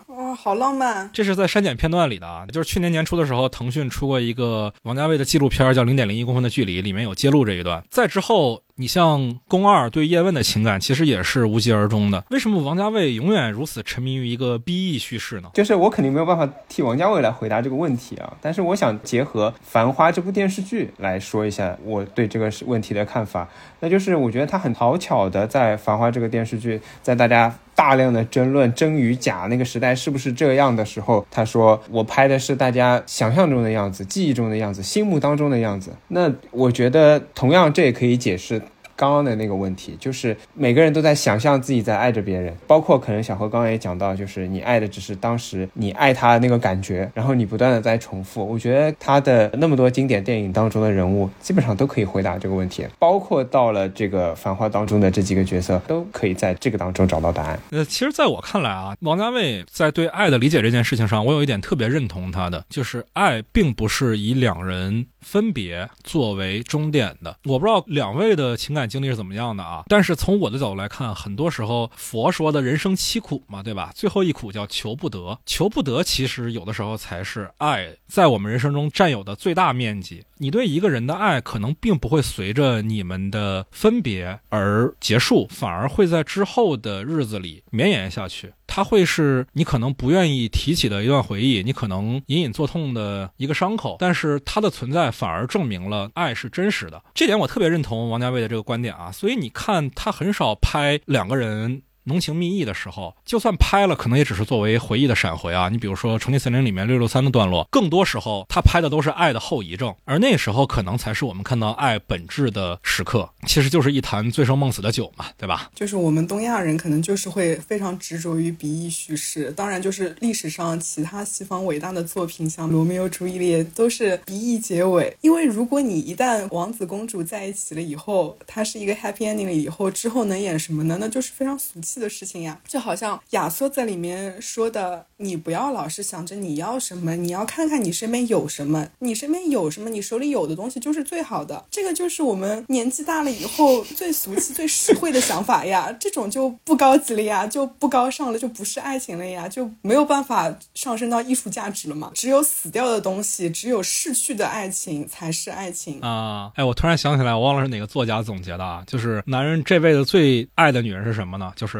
[0.09, 1.09] 哇，好浪漫！
[1.13, 7.83] 这是在删减片段里的啊，就是去年年初的时候，腾讯出过一个王家卫的纪录片，叫《零点零一公分的距离》，里面有揭露这一段。
[7.91, 12.25] 在之后，你像宫二对叶问的情感，其实也是无疾而终的。
[12.31, 15.51] 为什么王家卫永远如此沉迷于一个 B E 叙事呢？
[15.55, 23.49] 就是我肯定没有办法替王家卫来回答这个问题啊，但是我想结合《繁花》这部电视剧来说一下我对这个问题的看法。
[23.81, 35.91] 那就是我觉得他很讨巧的在《繁花》这个电视剧，在大家大量的争论真与假，那个时代是不是这样的时候，他说我拍的是大家想象中的样子、记忆中的样子、心目当中的样子。
[36.09, 38.61] 那我觉得同样这也可以解释。
[39.01, 48.47] 刚刚的那个问题，就是每个人都在想象自己在爱着别人，包括可能小何刚刚也讲到，就是你爱的只是当时你爱他的那个感觉，然后你不断的在重复。
[48.47, 57.59] 我觉得他的那么多经典电影当中的人物，基本上都可以回答这个问题，包括到了这个《繁花》当中的这几个角色，都可以在这个当中找到答案。
[57.71, 67.35] 呃，其实在我看来啊，王家卫在对爱的理解这件事情上，我有一点特别认同他的，就是爱并不是以两人分别作为终点的。
[67.45, 68.90] 我不知道两位的情感。
[68.91, 69.85] 经历是怎么样的啊？
[69.87, 73.93] 但是从我的角度来看，很多时候佛说的人生七苦嘛，对吧？
[73.95, 80.25] 最后一苦叫求不得，求不得其实有的时候才是爱在我们人生中占有的最大面积。
[80.43, 88.51] 你对一个人的爱，可能并不会随着你们的分别而结束，反而会在之后的日子里绵延下去。
[88.67, 97.03] 它会是你可能不愿意提起的一段回忆，你可能隐隐作痛的一个伤口，但是它的存在反而证明了爱是真实的。
[97.13, 101.83] 这点我特别认同王家卫的这个观点啊，所以你看他很少拍两个人。
[102.05, 105.69] 浓情蜜意的时候，就算拍了，可能也只是作为回忆的闪回啊。
[105.69, 113.29] 你比如说《重庆森林》里面六六三的段落，更多时候他拍的都是爱的后遗症，而那时候可能才是我们看到爱本质的时刻。
[113.47, 115.71] 其实就是一坛醉生梦死的酒嘛，对吧？
[115.75, 119.53] 就是我们东亚人可能就是会非常执着于笔意叙事。
[119.53, 125.17] 当然，就是历史上其他西方伟大的作品，像《罗密欧朱丽叶》，都是笔意结尾。
[125.21, 130.97] 因为如果你一旦王子公主在一起了以后，他是一个 happy ending 了以后，之后能演什么呢？
[131.01, 131.90] 那就是非常俗气。
[131.99, 141.65] 的事情呀，就好像亚瑟在里面说的，你不要老是想着你要什么，你要看看你身边有什么，你身边有什么，你手里有的东西就是最好的。
[141.71, 152.13] 这个就是我们年纪大了以后最俗气、最实惠的想法呀，这种就不高级了呀，就不高尚了，就不是爱情了呀，就没有办法上升到艺术价值了嘛。
[152.15, 156.53] 只有死掉的东西，只有逝去的爱情才是爱情啊！
[156.55, 161.53] 哎，我突然想起来，我忘了是哪个作家总结的啊，就是男人这辈子最爱的女人是什么呢？
[161.57, 161.80] 就是。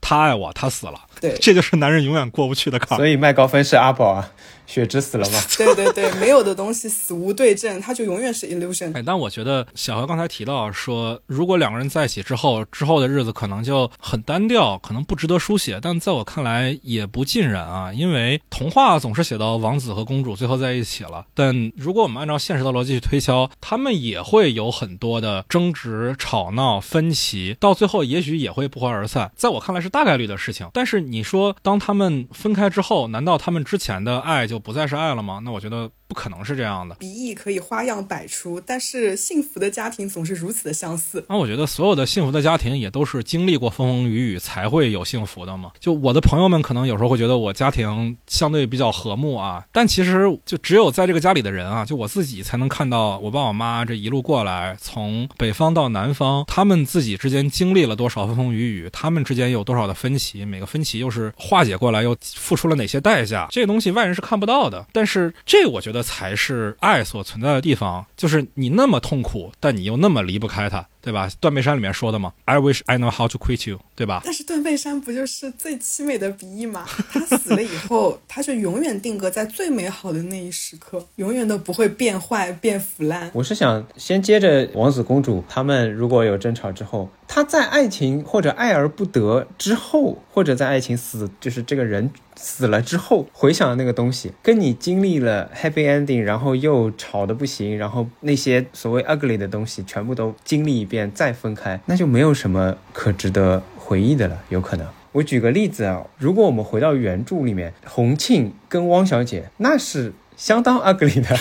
[0.00, 2.96] 他爱我，他死了，对，这就是男人永远过不去的坎。
[2.96, 4.30] 所以麦高芬是阿宝啊。
[4.68, 5.40] 雪芝死了吗？
[5.56, 8.94] 对对对，没有的东西死无对证，他就永远是 illusion。
[8.94, 15.78] 哎，但我觉得小何刚才提到说，如果两个人在一起之后，之后的日子可能就很单调，可能不值得书写。
[15.80, 29.32] 但在我看来也不尽然啊，因为童话总是写到王子和公主最后在一起了，但如果我们按照现实的逻辑去推敲，他们也会有很多的争执、吵闹、分歧，到最后也许也会不欢而散。
[29.34, 30.68] 在我看来是大概率的事情。
[30.72, 34.58] 但是你说，当他们分开之后，难道他们之前的爱就？
[34.58, 35.40] 不再是爱了吗？
[35.44, 35.90] 那我觉得。
[36.08, 41.22] 不可能是这样的，鼻翼可以花样百出，但是幸福的家庭总是如此的相似。
[41.28, 45.70] 那我觉得所有的幸福的家庭也都是经历过风风雨雨才会有幸福的嘛。
[45.78, 64.86] 就我的朋友们可能有时候会觉得我家庭相对比较和睦啊，但其实就只有在这个家里的人啊，就我自己才能看到我爸我妈这一路过来，从北方到南方，他们自己之间经历了多少风风雨雨，他们之间有多少的分歧，每个分歧又是化解过来又付出了哪些代价，这个东西外人是看不到的。
[64.90, 65.97] 但是这我觉得。
[65.98, 70.86] 这才是爱所存在的地方，就是你那么痛苦，但你又那么离不开他。
[71.00, 71.28] 对吧？
[71.40, 74.20] 断背山里面说的嘛，I wish I know how to quit you，对吧？
[74.24, 76.84] 但是断背山不就是最凄美的笔意吗？
[77.12, 83.30] 他死了以后，他就永远定格在最美好的那一时刻，永远都不会变坏、变腐烂。
[83.32, 100.97] 我是想先接着王子公主他们如果有争吵之后，他在爱情或者爱而不得之后，或者在爱情死，就是这个人死了之后，回想的那个东西，跟你经历了 happy ending，然后又吵的不行，然后那些所谓 ugly 的东西全部都经历一遍。
[101.06, 104.38] 再分开，那就没有什么可值得回忆的了。
[104.48, 111.36] 有可能，我举个例子啊，如果我们回到原著里面，洪庆跟汪小姐，那是相当 ugly 的。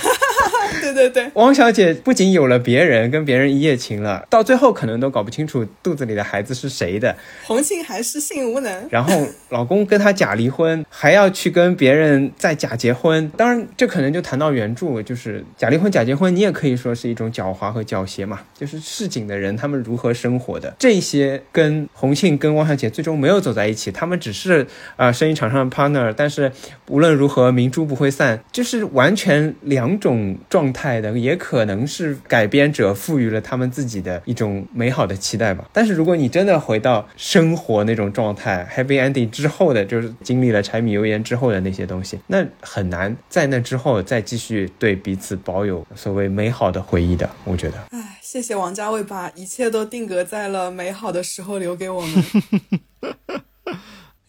[0.81, 7.15] 对对对，汪小姐不仅有了别人，跟别人一夜情了，到最后可能都搞不清楚肚子里的孩子是谁的。
[7.45, 13.29] 洪庆还是性无能， 然后老公跟她假离婚，还要去跟别人再假结婚。
[13.37, 18.41] 当然，这可能就谈到原著，就是假离婚、假结婚，你也可以说是一种狡猾和狡黠嘛。
[18.53, 26.51] 就是市井的人他们如何生活的，这些跟洪庆跟汪小姐最终没有走在一起，他们只是啊生意场上的 partner，但是
[26.89, 30.17] 无论如何明珠不会散，就是完全两种。
[30.49, 35.69] 状态的也可能是改编者赋予了他们自己的一种美好的期待吧。
[35.71, 47.29] 但是如果你真的回到生活那种状态，happy ending 之后的，就是经历了柴米油盐之后的那些东西，那很难在那之后再继续对彼此保有所谓美好的回忆的。
[47.43, 52.23] 我觉得，唉，谢谢王家卫把一切都定格在了美好的时候留给我们。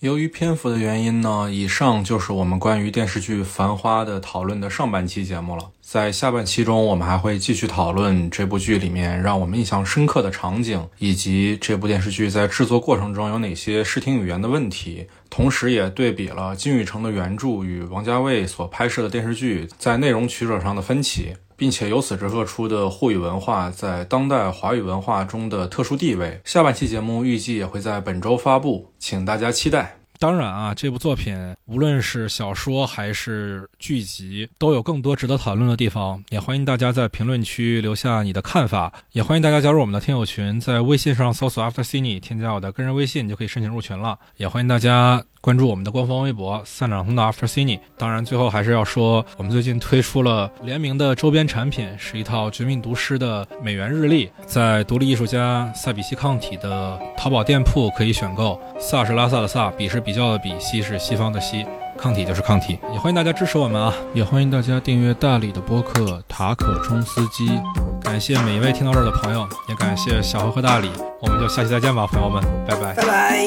[0.01, 5.73] 由于篇幅的原因呢，以上就是我们关于电视剧《繁花》的讨论的上半期节目了。
[5.91, 15.07] 在下半期中，我们还会继续讨论这部剧里面让我们印象深刻的场景，以及这部电视剧在制作过程中有哪些视听语言的问题。
[15.31, 21.35] 同时，也对比了金宇澄的原著与王家卫所拍摄的电视剧在内容取舍上的分歧。
[21.57, 26.41] 并且由此折射出的沪语文化在当代华语文化中的特殊地位。
[26.45, 29.97] 下半期节目预计也会在本周发布，请大家期待。
[30.19, 36.23] 当然啊，这部作品无论是小说还是剧集，都有更多值得讨论的地方。
[36.31, 44.19] 也欢迎大家在评论区留下你的看法，也欢迎大家加入我们的听友群，在微信上搜索 After Cine，添加我的个人微信你就可以申请入群了。
[44.37, 47.79] 也欢迎大家关注我们的官方微博“散场通道 After Cine”。
[47.97, 58.61] 当然，最后还是要说，我们最近推出了联名的周边产品，是一套《绝命毒师》的美元日历，在独立艺术家塞比西抗体的淘宝店铺可以选购。
[58.81, 59.99] 萨是拉萨的萨，比是。
[60.09, 61.67] 比较的比西是西方的西，
[61.99, 63.93] 抗体就是抗体，也欢迎大家支持我们啊！
[64.15, 67.61] 也欢迎大家订阅大理的播客塔可冲司机。
[68.01, 70.89] 感谢每一位听到这儿的朋友，也感谢小何和大理，
[71.21, 73.47] 我们就下期再见吧，朋友们，拜拜，拜拜，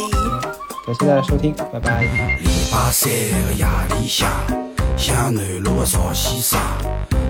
[0.84, 2.02] 感谢大家收听，拜拜。
[2.02, 3.66] 礼拜三个夜
[4.00, 4.28] 里向，
[4.98, 6.60] 向南路的赵先生，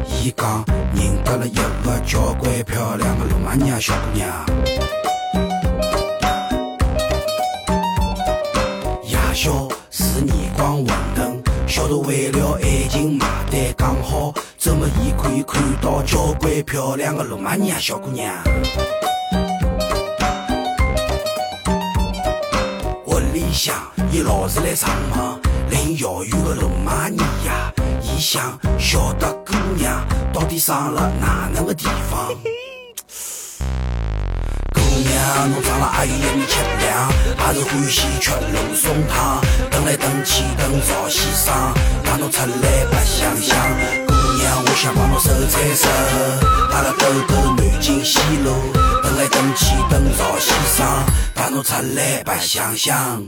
[0.08, 0.64] 伊讲
[0.96, 4.46] 认得了一个交关漂亮的罗马尼亚小姑娘。
[9.04, 18.34] 夜宵是年光混沌，小杜为了爱情买单，刚好这么伊可以看到交关漂亮的罗马尼亚小姑娘。
[23.52, 23.76] 屋里向
[24.14, 25.38] 伊老是来上网，
[25.70, 27.70] 邻遥远的罗马尼亚，
[28.02, 30.02] 伊想晓得姑娘
[30.34, 32.34] 到底上了哪能个地方。
[34.74, 39.42] 姑娘，侬长了还有一米七两，还是欢喜吃罗宋汤。
[39.70, 41.54] 等来等去等赵先生，
[42.06, 43.58] 带侬出来白相相。
[44.08, 45.90] 姑娘，我想帮侬收菜收，
[46.72, 48.72] 阿拉兜兜南京西路。
[49.04, 50.88] 等来等去等赵先生，
[51.36, 53.22] 带侬出来白相相。